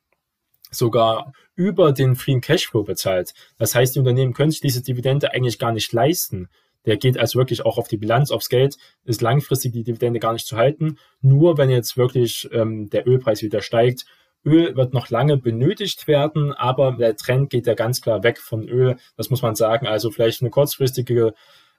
sogar 0.72 1.34
über 1.56 1.92
den 1.92 2.16
Free 2.16 2.40
Cashflow 2.40 2.84
bezahlt. 2.84 3.34
Das 3.58 3.76
heißt, 3.76 3.96
die 3.96 4.00
Unternehmen 4.00 4.34
können 4.34 4.52
sich 4.52 4.62
diese 4.62 4.84
Dividende 4.84 5.34
eigentlich 5.34 5.60
gar 5.60 5.72
nicht 5.72 5.92
leisten. 5.94 6.50
Der 6.86 6.98
geht 6.98 7.18
also 7.18 7.40
wirklich 7.40 7.66
auch 7.66 7.78
auf 7.78 7.88
die 7.88 7.98
Bilanz, 7.98 8.32
aufs 8.32 8.50
Geld, 8.50 8.78
ist 9.06 9.22
langfristig 9.22 9.74
die 9.74 9.84
Dividende 9.84 10.20
gar 10.20 10.34
nicht 10.34 10.46
zu 10.46 10.58
halten. 10.58 10.98
Nur 11.22 11.58
wenn 11.58 11.70
jetzt 11.70 11.98
wirklich 11.98 12.48
ähm, 12.52 12.90
der 12.90 13.08
Ölpreis 13.08 13.42
wieder 13.42 13.62
steigt. 13.62 14.06
Öl 14.46 14.76
wird 14.76 14.94
noch 14.94 15.10
lange 15.10 15.38
benötigt 15.38 16.08
werden, 16.08 16.54
aber 16.54 16.92
der 16.92 17.16
Trend 17.16 17.50
geht 17.50 17.66
ja 17.66 17.74
ganz 17.74 18.02
klar 18.02 18.22
weg 18.22 18.38
von 18.38 18.68
Öl. 18.68 18.98
Das 19.18 19.32
muss 19.32 19.42
man 19.42 19.56
sagen. 19.56 19.88
Also 19.88 20.12
vielleicht 20.12 20.42
eine 20.42 20.52
kurzfristige 20.52 21.34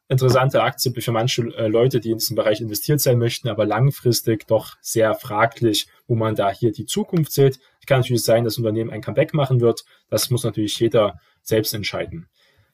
interessante 0.08 0.62
Aktie 0.62 0.92
für 1.00 1.12
manche 1.12 1.42
äh, 1.56 1.68
Leute, 1.68 2.00
die 2.00 2.10
in 2.10 2.18
diesem 2.18 2.36
Bereich 2.36 2.60
investiert 2.60 3.00
sein 3.00 3.18
möchten, 3.18 3.48
aber 3.48 3.66
langfristig 3.66 4.46
doch 4.46 4.76
sehr 4.80 5.14
fraglich, 5.14 5.88
wo 6.06 6.14
man 6.14 6.34
da 6.34 6.50
hier 6.50 6.72
die 6.72 6.86
Zukunft 6.86 7.32
sieht. 7.32 7.58
Kann 7.86 8.00
natürlich 8.00 8.24
sein, 8.24 8.44
dass 8.44 8.54
das 8.54 8.58
Unternehmen 8.58 8.90
ein 8.90 9.00
Comeback 9.00 9.32
machen 9.34 9.60
wird. 9.60 9.84
Das 10.10 10.30
muss 10.30 10.44
natürlich 10.44 10.78
jeder 10.78 11.18
selbst 11.42 11.72
entscheiden. 11.74 12.28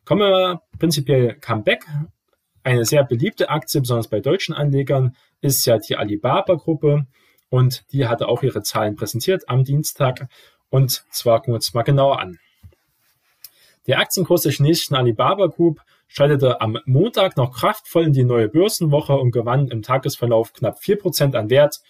Kommen 0.04 0.22
wir 0.22 0.62
prinzipiell 0.78 1.34
Comeback. 1.34 1.84
Eine 2.64 2.84
sehr 2.84 3.04
beliebte 3.04 3.50
Aktie, 3.50 3.80
besonders 3.80 4.08
bei 4.08 4.20
deutschen 4.20 4.54
Anlegern, 4.54 5.16
ist 5.40 5.64
ja 5.66 5.78
die 5.78 5.96
Alibaba-Gruppe. 5.96 7.06
Und 7.50 7.84
die 7.92 8.06
hatte 8.06 8.28
auch 8.28 8.42
ihre 8.42 8.62
Zahlen 8.62 8.96
präsentiert 8.96 9.48
am 9.48 9.64
Dienstag. 9.64 10.28
Und 10.70 11.04
zwar 11.10 11.38
gucken 11.38 11.52
wir 11.52 11.56
uns 11.56 11.74
mal 11.74 11.82
genauer 11.82 12.18
an. 12.18 12.38
Der 13.86 13.98
Aktienkurs 13.98 14.42
der 14.42 14.52
chinesischen 14.52 14.94
Alibaba 14.94 15.46
Group 15.48 15.80
schaltete 16.06 16.60
am 16.60 16.78
Montag 16.84 17.36
noch 17.36 17.52
kraftvoll 17.52 18.04
in 18.04 18.12
die 18.12 18.24
neue 18.24 18.48
Börsenwoche 18.48 19.14
und 19.14 19.32
gewann 19.32 19.68
im 19.68 19.82
Tagesverlauf 19.82 20.52
knapp 20.52 20.78
4% 20.78 21.34
an 21.34 21.50
Wert, 21.50 21.80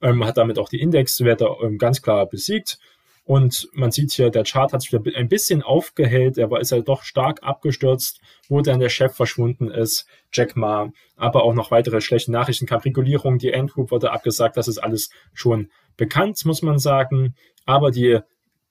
ähm, 0.00 0.24
hat 0.24 0.36
damit 0.36 0.58
auch 0.58 0.68
die 0.68 0.80
Indexwerte 0.80 1.48
ähm, 1.62 1.78
ganz 1.78 2.02
klar 2.02 2.26
besiegt. 2.26 2.78
Und 3.24 3.68
man 3.72 3.92
sieht 3.92 4.12
hier, 4.12 4.30
der 4.30 4.44
Chart 4.44 4.72
hat 4.72 4.82
sich 4.82 4.92
wieder 4.92 5.16
ein 5.16 5.28
bisschen 5.28 5.62
aufgehellt. 5.62 6.36
Er 6.36 6.50
ist 6.58 6.70
ja 6.70 6.80
doch 6.80 7.02
stark 7.02 7.42
abgestürzt, 7.42 8.20
wo 8.48 8.60
dann 8.60 8.80
der 8.80 8.88
Chef 8.88 9.14
verschwunden 9.14 9.70
ist, 9.70 10.06
Jack 10.32 10.56
Ma. 10.56 10.90
Aber 11.16 11.44
auch 11.44 11.54
noch 11.54 11.70
weitere 11.70 12.00
schlechte 12.00 12.32
Nachrichten 12.32 12.66
kam. 12.66 12.80
Regulierung, 12.80 13.38
die 13.38 13.52
Endgroup 13.52 13.90
wurde 13.92 14.10
abgesagt. 14.10 14.56
Das 14.56 14.68
ist 14.68 14.78
alles 14.78 15.10
schon 15.32 15.70
bekannt, 15.96 16.44
muss 16.44 16.62
man 16.62 16.78
sagen. 16.78 17.34
Aber 17.66 17.90
die 17.90 18.18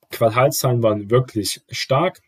Quartalszahlen 0.10 0.84
waren 0.84 1.10
wirklich 1.10 1.62
stark 1.70 2.20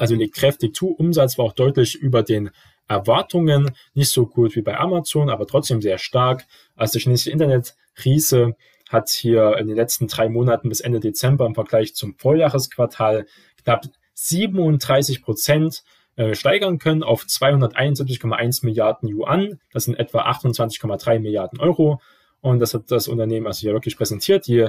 also 0.00 0.14
legt 0.14 0.34
kräftig 0.34 0.74
zu. 0.74 0.88
Umsatz 0.88 1.38
war 1.38 1.46
auch 1.46 1.52
deutlich 1.52 1.94
über 1.94 2.22
den 2.22 2.50
Erwartungen, 2.88 3.72
nicht 3.94 4.10
so 4.10 4.26
gut 4.26 4.54
wie 4.54 4.62
bei 4.62 4.78
Amazon, 4.78 5.30
aber 5.30 5.46
trotzdem 5.46 5.82
sehr 5.82 5.98
stark. 5.98 6.46
Also 6.76 6.92
der 6.94 7.02
chinesische 7.02 7.30
Internetriese 7.96 8.56
hat 8.88 9.08
hier 9.08 9.56
in 9.58 9.66
den 9.66 9.76
letzten 9.76 10.06
drei 10.06 10.28
Monaten 10.28 10.68
bis 10.68 10.80
Ende 10.80 11.00
Dezember 11.00 11.46
im 11.46 11.54
Vergleich 11.54 11.94
zum 11.94 12.14
Vorjahresquartal 12.16 13.26
knapp 13.62 13.86
37 14.14 15.22
Prozent 15.22 15.82
äh, 16.14 16.34
steigern 16.34 16.78
können 16.78 17.02
auf 17.02 17.24
271,1 17.24 18.64
Milliarden 18.64 19.08
Yuan. 19.08 19.60
Das 19.72 19.84
sind 19.84 19.98
etwa 19.98 20.22
28,3 20.30 21.18
Milliarden 21.18 21.58
Euro. 21.58 22.00
Und 22.40 22.60
das 22.60 22.74
hat 22.74 22.90
das 22.90 23.08
Unternehmen 23.08 23.46
also 23.46 23.60
hier 23.60 23.72
wirklich 23.72 23.96
präsentiert. 23.96 24.46
Die 24.46 24.68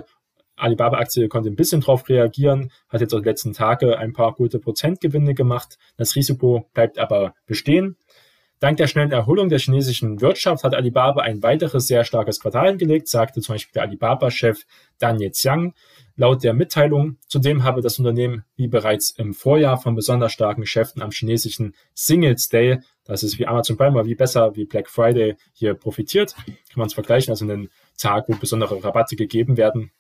Alibaba-Aktie 0.55 1.27
konnte 1.27 1.49
ein 1.49 1.55
bisschen 1.55 1.81
drauf 1.81 2.09
reagieren, 2.09 2.71
hat 2.89 3.01
jetzt 3.01 3.13
auch 3.13 3.19
die 3.19 3.29
letzten 3.29 3.53
Tage 3.53 3.99
ein 3.99 4.13
paar 4.13 4.33
gute 4.33 4.57
Prozentgewinne 4.57 5.35
gemacht. 5.35 5.77
Das 5.95 6.15
Risiko 6.15 6.67
bleibt 6.73 6.97
aber 6.97 7.35
bestehen. 7.45 7.97
Dank 8.59 8.77
der 8.77 8.87
schnellen 8.87 9.11
Erholung 9.11 9.49
der 9.49 9.59
chinesischen 9.59 10.19
Wirtschaft 10.19 10.63
hat 10.63 10.73
Alibaba 10.73 11.21
ein 11.21 11.43
weiteres 11.43 11.85
sehr 11.85 12.03
starkes 12.03 12.39
Quartal 12.39 12.69
hingelegt, 12.69 13.07
sagte 13.07 13.39
zum 13.41 13.53
Beispiel 13.53 13.73
der 13.73 13.83
Alibaba-Chef 13.83 14.63
Daniel 14.97 15.29
Xiang. 15.29 15.73
Laut 16.15 16.43
der 16.43 16.53
Mitteilung, 16.53 17.17
zudem 17.27 17.63
habe 17.63 17.81
das 17.81 17.99
Unternehmen 17.99 18.43
wie 18.55 18.67
bereits 18.67 19.11
im 19.11 19.35
Vorjahr 19.35 19.77
von 19.77 19.93
besonders 19.93 20.33
starken 20.33 20.61
Geschäften 20.61 21.03
am 21.03 21.11
chinesischen 21.11 21.75
Singles 21.93 22.49
Day, 22.49 22.79
das 23.07 23.23
ist 23.23 23.37
wie 23.39 23.45
Amazon 23.45 23.77
Prime, 23.77 24.05
wie 24.05 24.15
besser 24.15 24.55
wie 24.55 24.65
Black 24.65 24.89
Friday 24.89 25.35
hier 25.53 25.75
profitiert. 25.75 26.35
Kann 26.35 26.55
man 26.75 26.87
es 26.87 26.93
vergleichen, 26.93 27.31
also 27.31 27.45
einen 27.45 27.69
Tag, 27.97 28.25
wo 28.27 28.35
besondere 28.35 28.83
Rabatte 28.83 29.15
gegeben 29.15 29.55
werden. 29.55 29.91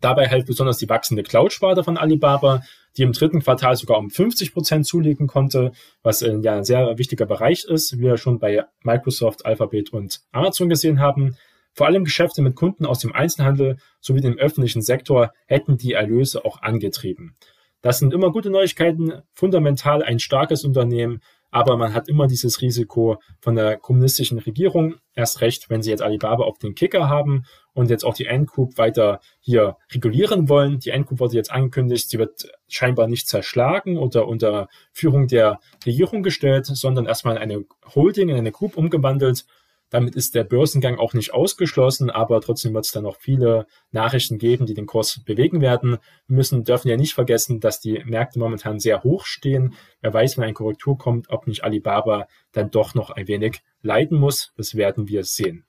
Dabei 0.00 0.26
hält 0.26 0.46
besonders 0.46 0.78
die 0.78 0.88
wachsende 0.88 1.22
Cloud-Sparte 1.22 1.84
von 1.84 1.96
Alibaba, 1.96 2.62
die 2.96 3.02
im 3.02 3.12
dritten 3.12 3.40
Quartal 3.40 3.76
sogar 3.76 3.98
um 3.98 4.10
50 4.10 4.52
Prozent 4.52 4.86
zulegen 4.86 5.26
konnte, 5.26 5.72
was 6.02 6.22
äh, 6.22 6.36
ja 6.42 6.56
ein 6.56 6.64
sehr 6.64 6.98
wichtiger 6.98 7.26
Bereich 7.26 7.64
ist, 7.64 7.98
wie 7.98 8.02
wir 8.02 8.16
schon 8.16 8.38
bei 8.38 8.64
Microsoft, 8.82 9.46
Alphabet 9.46 9.92
und 9.92 10.20
Amazon 10.32 10.68
gesehen 10.68 11.00
haben. 11.00 11.36
Vor 11.72 11.86
allem 11.86 12.04
Geschäfte 12.04 12.42
mit 12.42 12.56
Kunden 12.56 12.84
aus 12.84 12.98
dem 12.98 13.12
Einzelhandel 13.12 13.76
sowie 14.00 14.20
dem 14.20 14.38
öffentlichen 14.38 14.82
Sektor 14.82 15.32
hätten 15.46 15.76
die 15.76 15.92
Erlöse 15.92 16.44
auch 16.44 16.62
angetrieben. 16.62 17.36
Das 17.82 17.98
sind 17.98 18.12
immer 18.12 18.30
gute 18.30 18.50
Neuigkeiten, 18.50 19.22
fundamental 19.32 20.02
ein 20.02 20.18
starkes 20.18 20.64
Unternehmen, 20.64 21.20
aber 21.50 21.76
man 21.76 21.94
hat 21.94 22.08
immer 22.08 22.26
dieses 22.26 22.60
Risiko 22.60 23.20
von 23.40 23.56
der 23.56 23.76
kommunistischen 23.76 24.38
Regierung, 24.38 24.96
erst 25.14 25.40
recht, 25.40 25.68
wenn 25.68 25.82
sie 25.82 25.90
jetzt 25.90 26.02
Alibaba 26.02 26.44
auf 26.44 26.58
den 26.58 26.74
Kicker 26.74 27.08
haben 27.08 27.44
und 27.72 27.90
jetzt 27.90 28.04
auch 28.04 28.14
die 28.14 28.26
N-Group 28.26 28.78
weiter 28.78 29.20
hier 29.40 29.76
regulieren 29.92 30.48
wollen. 30.48 30.78
Die 30.78 30.90
N-Group 30.90 31.20
wurde 31.20 31.36
jetzt 31.36 31.50
angekündigt, 31.50 32.08
sie 32.08 32.18
wird 32.18 32.50
scheinbar 32.68 33.08
nicht 33.08 33.28
zerschlagen 33.28 33.98
oder 33.98 34.28
unter 34.28 34.68
Führung 34.92 35.26
der 35.26 35.58
Regierung 35.84 36.22
gestellt, 36.22 36.66
sondern 36.66 37.06
erstmal 37.06 37.36
in 37.36 37.42
eine 37.42 37.64
Holding, 37.94 38.28
in 38.28 38.36
eine 38.36 38.52
Group 38.52 38.76
umgewandelt 38.76 39.44
damit 39.90 40.14
ist 40.14 40.34
der 40.34 40.44
Börsengang 40.44 40.98
auch 40.98 41.14
nicht 41.14 41.34
ausgeschlossen, 41.34 42.10
aber 42.10 42.40
trotzdem 42.40 42.72
wird 42.74 42.86
es 42.86 42.92
da 42.92 43.00
noch 43.00 43.16
viele 43.16 43.66
Nachrichten 43.90 44.38
geben, 44.38 44.64
die 44.64 44.74
den 44.74 44.86
Kurs 44.86 45.20
bewegen 45.24 45.60
werden. 45.60 45.98
Wir 46.28 46.36
müssen, 46.36 46.64
dürfen 46.64 46.88
ja 46.88 46.96
nicht 46.96 47.14
vergessen, 47.14 47.60
dass 47.60 47.80
die 47.80 48.02
Märkte 48.04 48.38
momentan 48.38 48.78
sehr 48.78 49.02
hoch 49.02 49.26
stehen. 49.26 49.74
Wer 50.00 50.14
weiß, 50.14 50.36
wenn 50.36 50.44
eine 50.44 50.54
Korrektur 50.54 50.96
kommt, 50.96 51.28
ob 51.30 51.46
nicht 51.46 51.64
Alibaba 51.64 52.28
dann 52.52 52.70
doch 52.70 52.94
noch 52.94 53.10
ein 53.10 53.28
wenig 53.28 53.62
leiden 53.82 54.18
muss. 54.18 54.52
Das 54.56 54.76
werden 54.76 55.08
wir 55.08 55.24
sehen. 55.24 55.64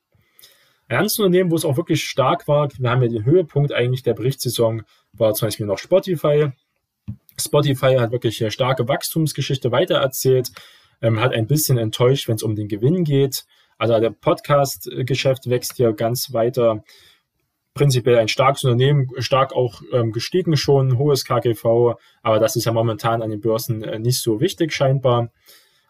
Ein 0.88 0.97
anderes 0.97 1.17
Unternehmen, 1.19 1.51
wo 1.51 1.55
es 1.55 1.65
auch 1.65 1.77
wirklich 1.77 2.03
stark 2.03 2.47
war, 2.47 2.69
wir 2.77 2.89
haben 2.89 3.01
ja 3.01 3.07
den 3.07 3.25
Höhepunkt 3.25 3.71
eigentlich 3.71 4.03
der 4.03 4.13
Berichtssaison, 4.13 4.84
war 5.13 5.34
zum 5.34 5.47
Beispiel 5.47 5.65
noch 5.65 5.77
Spotify. 5.77 6.51
Spotify 7.39 7.95
hat 7.97 8.12
wirklich 8.12 8.41
eine 8.41 8.51
starke 8.51 8.88
Wachstumsgeschichte 8.88 9.71
weitererzählt, 9.71 10.51
ähm, 11.01 11.21
hat 11.21 11.34
ein 11.34 11.47
bisschen 11.47 11.77
enttäuscht, 11.77 12.27
wenn 12.27 12.36
es 12.36 12.43
um 12.43 12.55
den 12.55 12.67
Gewinn 12.67 13.03
geht. 13.03 13.45
Also 13.82 14.00
der 14.00 14.12
Podcast-Geschäft 14.12 15.50
wächst 15.50 15.78
hier 15.78 15.94
ganz 15.94 16.34
weiter. 16.34 16.84
Prinzipiell 17.74 18.20
ein 18.20 18.28
starkes 18.28 18.63
Unternehmen, 18.63 19.10
stark 19.17 19.54
auch 19.54 19.82
ähm, 19.91 20.12
gestiegen 20.12 20.56
schon, 20.56 21.00
hohes 21.00 21.26
KGV, 21.26 21.96
aber 22.22 22.38
das 22.38 22.56
ist 22.56 22.65
ja 22.65 22.74
momentan 22.74 23.24
an 23.24 23.32
den 23.32 23.41
Börsen 23.41 23.82
äh, 23.84 23.98
nicht 23.98 24.20
so 24.20 24.39
wichtig 24.39 24.72
scheinbar. 24.72 25.32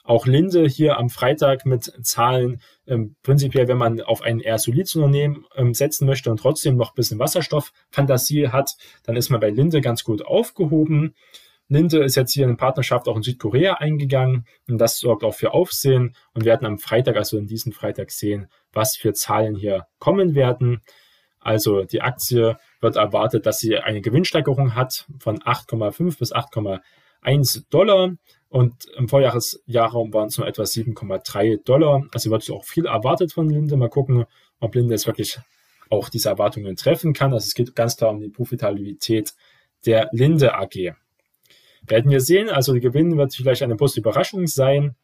Auch 0.06 0.26
Linde 0.26 0.66
hier 0.68 0.98
am 0.98 1.10
Freitag 1.10 1.66
mit 1.66 1.92
Zahlen. 2.02 2.62
Ähm, 2.88 3.18
prinzipiell, 3.24 3.68
wenn 3.68 3.78
man 3.78 4.00
auf 4.00 4.22
ein 4.22 4.40
eher 4.40 4.58
solides 4.58 4.96
Unternehmen 4.96 5.46
ähm, 5.58 5.74
setzen 5.74 6.06
möchte 6.06 6.32
und 6.32 6.38
trotzdem 6.38 6.78
noch 6.78 6.92
ein 6.92 6.96
bisschen 6.96 7.20
Wasserstofffantasie 7.20 8.48
hat, 8.48 8.78
dann 9.04 9.18
ist 9.18 9.30
man 9.30 9.42
bei 9.42 9.50
Linde 9.50 9.82
ganz 9.82 10.06
gut 10.06 10.26
aufgehoben. 10.26 11.14
Linde 11.72 12.04
ist 12.04 12.18
jetzt 12.18 12.34
hier 12.34 12.46
eine 12.46 12.58
Partnerschaft 12.58 13.08
auch 13.08 13.16
in 13.16 13.22
Südkorea 13.22 13.76
eingegangen 13.76 14.46
und 14.68 14.78
das 14.78 15.00
sorgt 15.00 15.24
auch 15.24 15.34
für 15.34 15.54
Aufsehen. 15.54 16.18
Und 16.34 16.44
wir 16.44 16.52
werden 16.52 16.68
am 16.68 16.78
Freitag, 16.78 17.16
also 17.16 17.38
in 17.38 17.48
diesem 17.48 17.72
Freitag 17.72 18.12
sehen, 18.12 18.48
was 18.74 18.98
für 18.98 19.14
Zahlen 19.14 19.56
hier 19.56 19.88
kommen 19.98 20.36
werden. 20.36 20.82
Also 21.40 21.86
die 21.86 22.02
Aktie 22.02 22.58
wird 22.82 22.98
erwartet, 22.98 23.46
dass 23.46 23.60
sie 23.60 23.78
eine 23.78 24.02
Gewinnsteigerung 24.02 24.76
hat 24.76 25.08
von 25.20 25.40
8,5 25.40 26.20
bis 26.20 26.34
8,1 26.34 27.64
Dollar. 27.70 28.16
Und 28.50 28.74
im 28.98 29.08
Vorjahresjahr 29.08 29.94
waren 29.94 30.28
es 30.28 30.38
nur 30.38 30.48
etwa 30.48 30.64
7,3 30.64 31.64
Dollar. 31.64 32.04
Also 32.14 32.32
wird 32.32 32.52
auch 32.52 32.66
viel 32.66 32.86
erwartet 32.86 33.32
von 33.32 33.50
Linde. 33.50 33.78
Mal 33.78 33.88
gucken, 33.88 34.26
ob 34.60 34.76
Linde 34.76 34.94
jetzt 34.94 35.08
wirklich 35.08 35.40
auch 35.90 36.10
diese 36.10 36.28
Erwartungen 36.28 36.76
treffen 36.76 37.14
kann. 37.14 37.32
Also 37.32 37.46
es 37.46 37.54
geht 37.54 37.78
ganz 37.78 37.96
klar 37.96 38.10
um 38.10 38.20
die 38.20 38.28
Profitabilität 38.28 39.34
der 39.86 40.10
Linde 40.12 40.54
AG. 40.54 40.96
Werden 41.82 42.12
wir 42.12 42.22
sehen. 42.22 42.50
Also 42.50 42.74
der 42.74 42.82
Gewinn 42.82 43.18
wird 43.18 43.36
vielleicht 43.36 43.64
eine 43.64 43.76
positive 43.76 44.10
Überraschung 44.10 44.48
sein. 44.48 44.96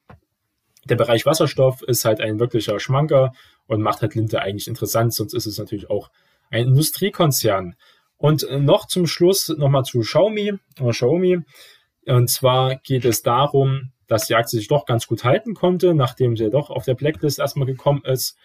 Der 0.85 0.95
Bereich 0.95 1.25
Wasserstoff 1.25 1.81
ist 1.81 2.05
halt 2.05 2.21
ein 2.21 2.39
wirklicher 2.39 2.79
Schmanker 2.79 3.33
und 3.65 3.81
macht 3.81 4.01
halt 4.01 4.15
Linde 4.15 4.41
eigentlich 4.41 4.67
interessant. 4.67 5.13
Sonst 5.13 5.33
ist 5.33 5.45
es 5.45 5.57
natürlich 5.57 5.89
auch 5.89 6.09
ein 6.49 6.67
Industriekonzern. 6.67 7.75
Und 8.17 8.47
noch 8.49 8.87
zum 8.87 9.05
Schluss 9.05 9.49
nochmal 9.49 9.83
zu 9.83 9.99
Xiaomi 9.99 10.53
oder 10.79 10.91
Xiaomi. 10.91 11.39
Und 12.05 12.29
zwar 12.29 12.75
geht 12.77 13.05
es 13.05 13.21
darum, 13.21 13.91
dass 14.07 14.27
die 14.27 14.35
Aktie 14.35 14.57
sich 14.57 14.69
doch 14.69 14.85
ganz 14.85 15.07
gut 15.07 15.23
halten 15.23 15.53
konnte, 15.53 15.93
nachdem 15.93 16.37
sie 16.37 16.49
doch 16.49 16.69
auf 16.69 16.85
der 16.85 16.95
Blacklist 16.95 17.39
erstmal 17.39 17.67
gekommen 17.67 18.01
ist. 18.05 18.37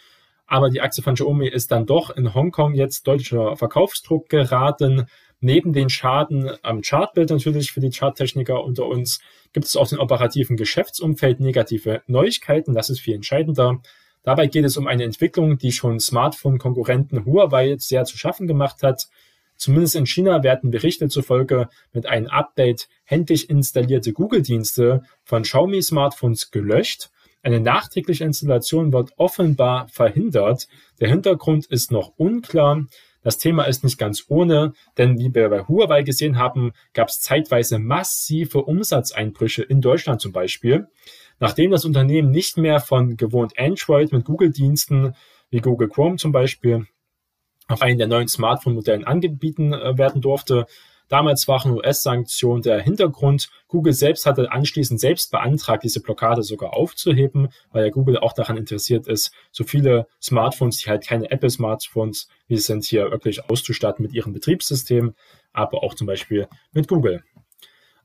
Aber 0.46 0.68
die 0.68 0.80
Aktie 0.80 1.02
von 1.02 1.14
Xiaomi 1.14 1.48
ist 1.48 1.70
dann 1.70 1.86
doch 1.86 2.10
in 2.10 2.34
Hongkong 2.34 2.74
jetzt 2.74 3.06
deutlicher 3.06 3.56
Verkaufsdruck 3.56 4.28
geraten. 4.28 5.06
Neben 5.44 5.72
den 5.72 5.90
Schaden 5.90 6.52
am 6.62 6.83
Chartbild 6.83 7.31
natürlich 7.31 7.72
für 7.72 7.81
die 7.81 7.90
Charttechniker 7.90 8.62
unter 8.62 8.87
uns 8.87 9.20
gibt 9.52 9.66
es 9.66 9.76
auch 9.76 9.88
den 9.88 9.98
operativen 9.98 10.57
Geschäftsumfeld 10.57 11.40
negative 11.40 12.00
Neuigkeiten. 12.07 12.74
Das 12.74 12.90
ist 12.90 13.00
viel 13.00 13.16
entscheidender. 13.16 13.83
Dabei 14.22 14.46
geht 14.46 14.64
es 14.64 14.76
um 14.76 14.87
eine 14.87 15.02
Entwicklung, 15.02 15.59
die 15.59 15.72
schon 15.72 15.98
Smartphone-Konkurrenten 15.98 17.26
Huawei 17.26 17.76
sehr 17.78 18.05
zu 18.05 18.16
schaffen 18.16 18.46
gemacht 18.46 18.85
hat. 18.85 19.09
Zumindest 19.57 19.96
in 19.96 20.07
China 20.07 20.44
werden 20.44 20.70
Berichte 20.70 21.09
zufolge 21.09 21.68
mit 21.92 22.07
einem 22.07 22.28
Update 22.28 22.88
händisch 23.02 23.42
installierte 23.42 24.12
Google-Dienste 24.12 25.02
von 25.24 25.42
Xiaomi-Smartphones 25.42 26.52
gelöscht. 26.52 27.11
Eine 27.42 27.59
nachträgliche 27.59 28.22
Installation 28.22 28.92
wird 28.92 29.11
offenbar 29.16 29.88
verhindert. 29.88 30.68
Der 31.00 31.09
Hintergrund 31.09 31.66
ist 31.66 31.90
noch 31.90 32.12
unklar. 32.16 32.87
Das 33.22 33.38
Thema 33.38 33.64
ist 33.64 33.85
nicht 33.85 33.98
ganz 33.98 34.24
ohne, 34.28 34.72
denn 34.98 35.18
wie 35.18 35.35
wir 35.35 35.48
bei 35.48 35.61
Huawei 35.66 36.02
gesehen 36.02 36.38
haben, 36.38 36.72
gab 36.92 37.08
es 37.08 37.20
zeitweise 37.20 37.78
massive 37.78 38.62
Umsatzeinbrüche 38.62 39.62
in 39.62 39.80
Deutschland 39.80 40.20
zum 40.20 40.32
Beispiel, 40.32 40.88
nachdem 41.38 41.70
das 41.70 41.85
Unternehmen 41.85 42.30
nicht 42.30 42.56
mehr 42.56 42.80
von 42.80 43.16
gewohnt 43.16 43.58
Android 43.58 44.12
mit 44.12 44.24
Google-Diensten 44.24 45.14
wie 45.50 45.61
Google 45.61 45.88
Chrome 45.88 46.16
zum 46.16 46.32
Beispiel 46.32 46.87
auf 47.68 47.82
einen 47.82 47.98
der 47.98 48.08
neuen 48.08 48.28
Smartphone-Modellen 48.28 49.04
angeboten 49.04 49.72
äh, 49.72 49.96
werden 49.96 50.20
durfte, 50.20 50.66
Damals 51.08 51.46
waren 51.48 51.72
US-Sanktionen 51.72 52.62
der 52.62 52.80
Hintergrund. 52.80 53.50
Google 53.68 53.92
selbst 53.92 54.26
hatte 54.26 54.50
anschließend 54.50 55.00
selbst 55.00 55.30
beantragt, 55.30 55.84
diese 55.84 56.00
Blockade 56.00 56.42
sogar 56.42 56.74
aufzuheben, 56.74 57.48
weil 57.70 57.84
ja 57.84 57.90
Google 57.90 58.18
auch 58.18 58.32
daran 58.32 58.56
interessiert 58.56 59.06
ist, 59.06 59.32
so 59.50 59.64
viele 59.64 60.06
Smartphones, 60.20 60.78
die 60.78 60.90
halt 60.90 61.06
keine 61.06 61.30
Apple-Smartphones, 61.30 62.28
wie 62.48 62.56
sind, 62.56 62.84
hier 62.84 63.10
wirklich 63.10 63.48
auszustatten 63.50 64.02
mit 64.02 64.14
ihrem 64.14 64.32
Betriebssystem, 64.32 65.14
aber 65.52 65.82
auch 65.82 65.94
zum 65.94 66.06
Beispiel 66.06 66.48
mit 66.72 66.88
Google. 66.88 67.22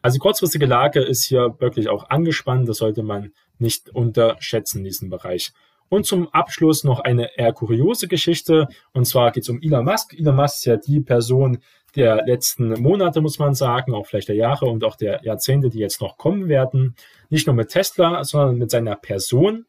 Also 0.01 0.19
kurzfristige 0.19 0.65
Lage 0.65 1.01
ist 1.01 1.25
hier 1.25 1.55
wirklich 1.60 1.89
auch 1.89 2.10
angespannt. 2.10 2.69
Das 2.69 2.77
sollte 2.77 3.03
man 3.03 3.33
nicht 3.57 3.89
unterschätzen 3.89 4.79
in 4.79 4.83
diesem 4.86 5.10
Bereich. 5.10 5.51
Und 5.89 6.06
zum 6.06 6.28
Abschluss 6.30 6.84
noch 6.84 7.00
eine 7.00 7.38
eher 7.38 7.54
kuriose 7.54 8.08
Geschichte. 8.08 8.67
Und 8.93 9.06
zwar 9.06 9.32
geht 9.32 9.43
es 9.43 9.50
um 9.50 9.62
Elon 9.62 9.86
Musk. 9.86 10.13
Elon 10.13 10.36
Musk 10.36 10.56
ist 10.56 10.65
ja 10.65 10.78
die 10.78 11.00
Person 11.00 11.60
der 11.95 12.23
letzten 12.26 12.82
Monate, 12.82 13.21
muss 13.21 13.39
man 13.39 13.56
sagen, 13.56 13.93
auch 13.93 14.06
vielleicht 14.06 14.28
der 14.28 14.36
Jahre 14.36 14.65
und 14.65 14.84
auch 14.84 14.95
der 14.95 15.23
Jahrzehnte, 15.23 15.69
die 15.69 15.80
jetzt 15.80 16.02
noch 16.02 16.17
kommen 16.17 16.47
werden. 16.47 16.95
Nicht 17.30 17.47
nur 17.47 17.56
mit 17.56 17.69
Tesla, 17.69 18.23
sondern 18.23 18.58
mit 18.58 18.69
seiner 18.69 18.95
Person. 18.95 19.65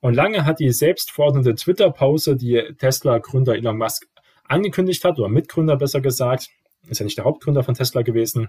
Und 0.00 0.14
lange 0.14 0.44
hat 0.44 0.60
die 0.60 0.70
selbstverordnete 0.70 1.54
Twitter-Pause, 1.54 2.36
die 2.36 2.62
Tesla-Gründer 2.78 3.54
Elon 3.54 3.78
Musk 3.78 4.06
angekündigt 4.46 5.04
hat, 5.04 5.18
oder 5.18 5.28
Mitgründer 5.28 5.76
besser 5.76 6.00
gesagt, 6.00 6.50
ist 6.88 7.00
ja 7.00 7.04
nicht 7.04 7.16
der 7.16 7.24
Hauptgründer 7.24 7.62
von 7.62 7.74
Tesla 7.74 8.02
gewesen, 8.02 8.48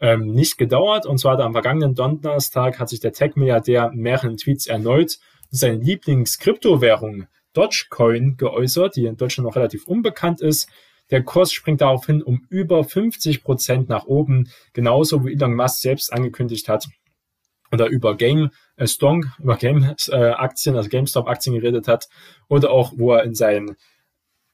ähm, 0.00 0.32
nicht 0.32 0.56
gedauert. 0.56 1.04
Und 1.04 1.18
zwar 1.18 1.38
am 1.40 1.52
vergangenen 1.52 1.94
Donnerstag 1.94 2.78
hat 2.78 2.88
sich 2.88 3.00
der 3.00 3.12
Tech-Milliardär 3.12 3.90
mehreren 3.92 4.36
Tweets 4.36 4.66
erneut 4.66 5.18
seine 5.50 5.78
Lieblings-Kryptowährung 5.78 7.26
Dogecoin 7.52 8.36
geäußert, 8.36 8.96
die 8.96 9.06
in 9.06 9.16
Deutschland 9.16 9.48
noch 9.48 9.56
relativ 9.56 9.86
unbekannt 9.86 10.40
ist. 10.40 10.68
Der 11.10 11.22
Kurs 11.22 11.52
springt 11.52 11.80
daraufhin 11.80 12.22
um 12.22 12.44
über 12.50 12.84
50 12.84 13.42
Prozent 13.42 13.88
nach 13.88 14.04
oben, 14.04 14.50
genauso 14.72 15.24
wie 15.24 15.32
Elon 15.32 15.54
Musk 15.54 15.80
selbst 15.80 16.12
angekündigt 16.12 16.68
hat 16.68 16.86
oder 17.72 17.86
über 17.86 18.16
Game 18.16 18.50
äh, 18.76 18.86
Stong, 18.86 19.26
über 19.38 19.56
Game 19.56 19.94
äh, 20.08 20.16
Aktien, 20.16 20.76
also 20.76 20.88
GameStop 20.88 21.28
Aktien 21.28 21.54
geredet 21.54 21.88
hat 21.88 22.08
oder 22.48 22.70
auch, 22.70 22.92
wo 22.96 23.12
er 23.12 23.24
in 23.24 23.34
seinem 23.34 23.76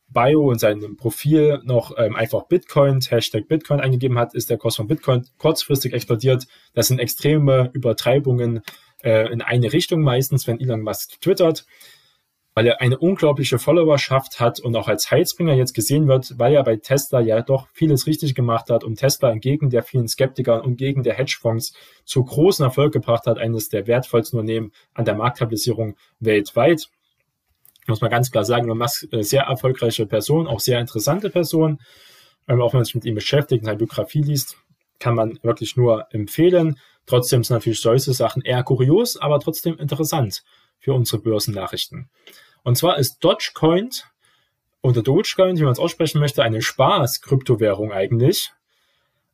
Bio 0.08 0.50
und 0.50 0.58
seinem 0.58 0.96
Profil 0.96 1.60
noch 1.64 1.96
ähm, 1.96 2.16
einfach 2.16 2.46
Bitcoin, 2.46 3.00
Hashtag 3.00 3.48
Bitcoin 3.48 3.80
eingegeben 3.80 4.18
hat, 4.18 4.34
ist 4.34 4.50
der 4.50 4.58
Kurs 4.58 4.76
von 4.76 4.86
Bitcoin 4.86 5.26
kurzfristig 5.38 5.94
explodiert. 5.94 6.46
Das 6.74 6.88
sind 6.88 6.98
extreme 6.98 7.70
Übertreibungen 7.72 8.60
äh, 9.02 9.32
in 9.32 9.42
eine 9.42 9.72
Richtung 9.72 10.02
meistens, 10.02 10.46
wenn 10.46 10.60
Elon 10.60 10.82
Musk 10.82 11.20
twittert 11.20 11.64
weil 12.54 12.66
er 12.66 12.80
eine 12.80 12.98
unglaubliche 12.98 13.58
Followerschaft 13.58 14.38
hat 14.38 14.60
und 14.60 14.76
auch 14.76 14.88
als 14.88 15.10
Heilsbringer 15.10 15.54
jetzt 15.54 15.72
gesehen 15.74 16.06
wird, 16.06 16.38
weil 16.38 16.54
er 16.54 16.62
bei 16.62 16.76
Tesla 16.76 17.20
ja 17.20 17.40
doch 17.40 17.68
vieles 17.72 18.06
richtig 18.06 18.34
gemacht 18.34 18.68
hat 18.68 18.84
und 18.84 18.96
Tesla 18.96 19.30
entgegen 19.30 19.70
der 19.70 19.82
vielen 19.82 20.08
Skeptiker 20.08 20.62
und 20.62 20.76
gegen 20.76 21.02
der 21.02 21.14
Hedgefonds 21.14 21.74
zu 22.04 22.22
großen 22.22 22.64
Erfolg 22.64 22.92
gebracht 22.92 23.26
hat, 23.26 23.38
eines 23.38 23.70
der 23.70 23.86
wertvollsten 23.86 24.38
Unternehmen 24.38 24.72
an 24.92 25.04
der 25.04 25.14
Marktkapitalisierung 25.14 25.96
weltweit. 26.20 26.88
Muss 27.86 28.00
man 28.00 28.10
ganz 28.10 28.30
klar 28.30 28.44
sagen, 28.44 28.68
Musk 28.76 29.10
äh, 29.12 29.22
sehr 29.22 29.44
erfolgreiche 29.44 30.06
Person, 30.06 30.46
auch 30.46 30.60
sehr 30.60 30.78
interessante 30.78 31.30
Person. 31.30 31.80
Ähm, 32.48 32.60
auch 32.60 32.74
wenn 32.74 32.78
man 32.78 32.84
sich 32.84 32.94
mit 32.94 33.04
ihm 33.04 33.14
beschäftigt 33.14 33.62
und 33.62 33.66
seine 33.66 33.78
Biografie 33.78 34.22
liest, 34.22 34.56
kann 34.98 35.14
man 35.14 35.38
wirklich 35.42 35.76
nur 35.76 36.06
empfehlen. 36.10 36.78
Trotzdem 37.06 37.42
sind 37.42 37.56
natürlich 37.56 37.80
solche 37.80 38.12
Sachen 38.12 38.42
eher 38.42 38.62
kurios, 38.62 39.16
aber 39.16 39.40
trotzdem 39.40 39.78
interessant 39.78 40.42
für 40.78 40.94
unsere 40.94 41.20
Börsennachrichten. 41.22 42.08
Und 42.62 42.76
zwar 42.76 42.98
ist 42.98 43.18
Dogecoin 43.20 43.90
oder 44.82 45.02
Dogecoin, 45.02 45.56
wie 45.58 45.62
man 45.62 45.72
es 45.72 45.78
aussprechen 45.78 46.20
möchte, 46.20 46.42
eine 46.42 46.62
Spaß-Kryptowährung 46.62 47.92
eigentlich. 47.92 48.52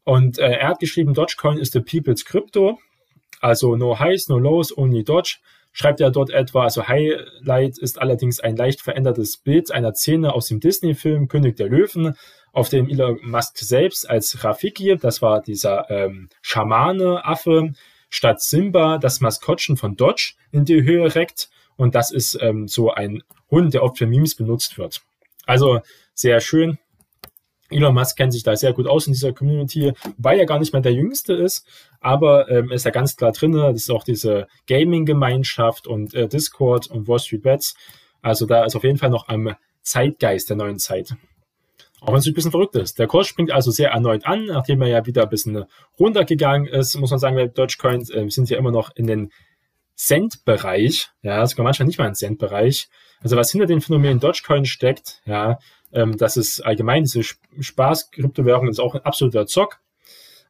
Und 0.05 0.39
äh, 0.39 0.53
er 0.53 0.69
hat 0.69 0.81
geschrieben, 0.81 1.15
Dogecoin 1.15 1.59
ist 1.59 1.73
the 1.73 1.81
people's 1.81 2.25
Crypto. 2.25 2.79
Also 3.41 3.77
no 3.77 3.99
highs, 3.99 4.29
no 4.29 4.39
lows, 4.39 4.77
only 4.77 5.05
Doge. 5.05 5.37
Schreibt 5.73 6.01
er 6.01 6.11
dort 6.11 6.31
etwa, 6.31 6.65
also 6.65 6.89
Highlight 6.89 7.79
ist 7.79 8.01
allerdings 8.01 8.41
ein 8.41 8.57
leicht 8.57 8.81
verändertes 8.81 9.37
Bild 9.37 9.71
einer 9.71 9.95
Szene 9.95 10.33
aus 10.33 10.49
dem 10.49 10.61
Disney-Film 10.61 11.29
König 11.29 11.57
der 11.57 11.69
Löwen, 11.69 12.17
auf 12.59 12.69
dem 12.69 12.89
Elon 12.89 13.21
Musk 13.23 13.57
selbst 13.59 14.11
als 14.11 14.43
Rafiki, 14.43 14.97
das 14.97 15.23
war 15.23 15.41
dieser 15.41 15.89
ähm, 15.91 16.29
Schamane-Affe, 16.43 17.73
statt 18.11 18.43
Simba 18.43 18.99
das 18.99 19.21
Maskottchen 19.21 19.77
von 19.77 19.95
Dodge 19.95 20.35
in 20.51 20.65
die 20.65 20.83
Höhe 20.83 21.15
reckt. 21.15 21.51
Und 21.77 21.95
das 21.95 22.11
ist 22.11 22.37
ähm, 22.41 22.67
so 22.67 22.91
ein 22.91 23.23
Hund, 23.49 23.75
der 23.75 23.85
oft 23.85 23.97
für 23.97 24.09
Memes 24.09 24.35
benutzt 24.35 24.77
wird. 24.77 25.03
Also 25.47 25.81
sehr 26.15 26.41
schön. 26.41 26.79
Elon 27.71 27.95
Musk 27.95 28.17
kennt 28.17 28.33
sich 28.33 28.43
da 28.43 28.57
sehr 28.57 28.73
gut 28.73 28.89
aus 28.89 29.07
in 29.07 29.13
dieser 29.13 29.33
Community, 29.33 29.93
weil 30.17 30.41
er 30.41 30.47
gar 30.47 30.59
nicht 30.59 30.73
mehr 30.73 30.83
der 30.83 30.95
Jüngste 30.95 31.35
ist, 31.35 31.65
aber 32.01 32.51
ähm, 32.51 32.73
ist 32.73 32.85
ja 32.85 32.91
ganz 32.91 33.15
klar 33.17 33.31
drin. 33.31 33.53
Das 33.53 33.77
ist 33.77 33.91
auch 33.91 34.03
diese 34.03 34.49
Gaming-Gemeinschaft 34.67 35.87
und 35.87 36.13
äh, 36.13 36.27
Discord 36.27 36.89
und 36.89 37.07
Wall 37.07 37.21
Street 37.21 37.43
Bets. 37.43 37.77
Also 38.21 38.47
da 38.47 38.65
ist 38.65 38.75
auf 38.75 38.83
jeden 38.83 38.99
Fall 38.99 39.11
noch 39.11 39.29
am 39.29 39.55
Zeitgeist 39.83 40.51
der 40.51 40.57
neuen 40.57 40.81
Zeit. 40.81 41.15
Auch 42.01 42.13
wenn 42.13 42.21
es 42.21 42.27
ein 42.27 42.35
bisschen 42.35 42.53
verrückt 42.53 42.77
ist. 42.77 42.99
Der 42.99 43.07
Kurs 43.09 43.27
springt 43.27 43.51
also 43.51 43.71
sehr 43.71 43.91
erneut 43.91 44.25
an, 44.25 44.47
nachdem 44.47 44.83
er 44.83 44.89
ja 44.89 45.07
wieder 45.07 45.25
ein 45.25 45.29
bisschen 45.29 45.65
runtergegangen 45.99 46.69
ist, 46.69 46.97
muss 46.97 47.11
man 47.11 47.19
sagen, 47.19 47.37
bei 47.37 47.49
Dogecoin 47.49 48.03
äh, 48.11 48.31
sind 48.31 48.51
ja 48.51 48.59
immer 48.59 48.71
noch 48.71 48.95
in 48.95 49.07
den 49.07 49.33
Cent-Bereich, 49.97 51.11
ja, 51.23 51.45
sogar 51.45 51.65
manchmal 51.65 51.89
nicht 51.89 51.99
mal 51.99 52.07
ein 52.07 52.15
Cent-Bereich. 52.15 52.89
Also 53.21 53.37
was 53.37 53.51
hinter 53.51 53.67
dem 53.67 53.81
Phänomen 53.81 54.21
Dogecoin 54.21 54.65
steckt, 54.65 55.21
ja, 55.25 55.59
ähm, 55.93 56.17
das 56.17 56.37
ist 56.37 56.61
allgemein 56.61 57.03
diese 57.03 57.23
Spaß-Kryptowährung, 57.23 58.69
ist 58.69 58.79
auch 58.79 58.95
ein 58.95 59.05
absoluter 59.05 59.47
Zock. 59.47 59.81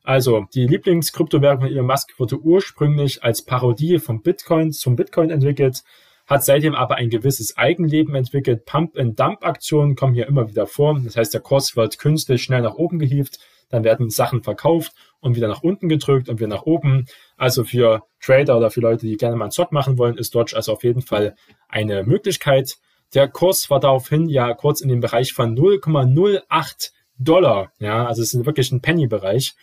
Also 0.03 0.47
die 0.55 0.67
Lieblingskryptowährung 0.67 1.61
von 1.61 1.69
Elon 1.69 1.87
Musk 1.87 2.19
wurde 2.19 2.39
ursprünglich 2.39 3.23
als 3.25 3.43
Parodie 3.43 3.99
vom 3.99 4.23
Bitcoin 4.23 4.73
zum 4.73 4.97
Bitcoin 4.97 5.31
entwickelt, 5.31 5.83
hat 6.29 6.45
seitdem 6.45 6.75
aber 6.75 6.97
ein 6.97 7.09
gewisses 7.09 7.57
Eigenleben 7.57 8.15
entwickelt. 8.15 8.67
Pump-and-Dump-Aktionen 8.67 9.97
kommen 9.97 10.15
hier 10.15 10.29
immer 10.29 10.49
wieder 10.49 10.67
vor. 10.67 11.01
Das 11.03 11.17
heißt, 11.17 11.33
der 11.33 11.41
Kurs 11.41 11.75
wird 11.75 11.99
künstlich 11.99 12.43
schnell 12.43 12.61
nach 12.61 12.75
oben 12.75 12.99
gehievt, 12.99 13.39
dann 13.71 13.83
werden 13.83 14.11
Sachen 14.11 14.43
verkauft 14.43 14.93
und 15.21 15.37
wieder 15.37 15.49
nach 15.49 15.63
unten 15.63 15.89
gedrückt 15.89 16.29
und 16.29 16.39
wieder 16.39 16.49
nach 16.49 16.63
oben. 16.63 17.07
Also 17.37 17.65
für 17.65 18.03
Trader 18.21 18.59
oder 18.59 18.71
für 18.71 18.81
Leute, 18.81 19.07
die 19.07 19.17
gerne 19.17 19.37
mal 19.37 19.47
einen 19.47 19.53
Zock 19.53 19.73
machen 19.73 19.99
wollen, 19.99 20.19
ist 20.19 20.35
Dodge 20.35 20.55
also 20.55 20.73
auf 20.73 20.85
jeden 20.85 21.03
Fall 21.03 21.35
eine 21.69 22.05
Möglichkeit. 22.05 22.77
Der 23.15 23.29
Kurs 23.29 23.71
war 23.71 23.81
daraufhin 23.81 24.29
ja 24.29 24.53
kurz 24.53 24.83
in 24.83 24.89
dem 24.89 25.01
Bereich 25.01 25.33
von 25.33 25.57
0,08 25.57 26.91
Dollar. 27.19 27.73
Ja, 27.79 28.07
also 28.07 28.23
es 28.23 28.35
ist 28.35 28.47
wirklich 28.47 28.71
ein 28.71 28.83
Penny-Bereich. 28.83 29.55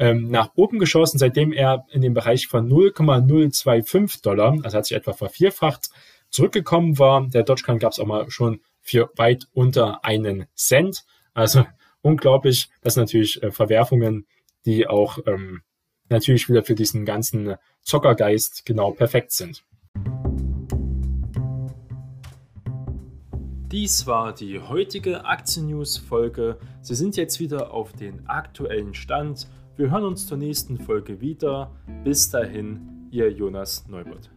Ähm, 0.00 0.30
nach 0.30 0.52
oben 0.54 0.78
geschossen, 0.78 1.18
seitdem 1.18 1.52
er 1.52 1.84
in 1.90 2.00
dem 2.00 2.14
Bereich 2.14 2.46
von 2.46 2.66
0,025 2.66 4.22
Dollar, 4.22 4.56
also 4.62 4.78
hat 4.78 4.86
sich 4.86 4.96
etwa 4.96 5.12
vervierfacht, 5.12 5.90
zurückgekommen 6.30 6.98
war. 6.98 7.28
Der 7.28 7.42
Dogecoin 7.42 7.78
gab 7.78 7.92
es 7.92 7.98
auch 7.98 8.06
mal 8.06 8.30
schon 8.30 8.62
für 8.80 9.10
weit 9.16 9.46
unter 9.52 10.02
einen 10.02 10.46
Cent. 10.54 11.04
Also 11.34 11.66
unglaublich. 12.00 12.70
Das 12.80 12.94
sind 12.94 13.02
natürlich 13.02 13.42
äh, 13.42 13.50
Verwerfungen, 13.50 14.26
die 14.64 14.86
auch 14.86 15.18
ähm, 15.26 15.60
natürlich 16.08 16.48
wieder 16.48 16.62
für 16.62 16.74
diesen 16.74 17.04
ganzen 17.04 17.56
Zockergeist 17.82 18.64
genau 18.64 18.92
perfekt 18.92 19.32
sind. 19.32 19.64
Dies 23.70 24.06
war 24.06 24.34
die 24.34 24.60
heutige 24.60 25.26
Aktien-News-Folge. 25.26 26.58
Sie 26.80 26.94
sind 26.94 27.16
jetzt 27.16 27.38
wieder 27.38 27.74
auf 27.74 27.92
den 27.92 28.26
aktuellen 28.26 28.94
Stand. 28.94 29.46
Wir 29.80 29.90
hören 29.90 30.04
uns 30.04 30.26
zur 30.26 30.36
nächsten 30.36 30.76
Folge 30.76 31.22
wieder. 31.22 31.70
Bis 32.04 32.28
dahin, 32.28 33.08
Ihr 33.10 33.32
Jonas 33.32 33.88
Neubert. 33.88 34.30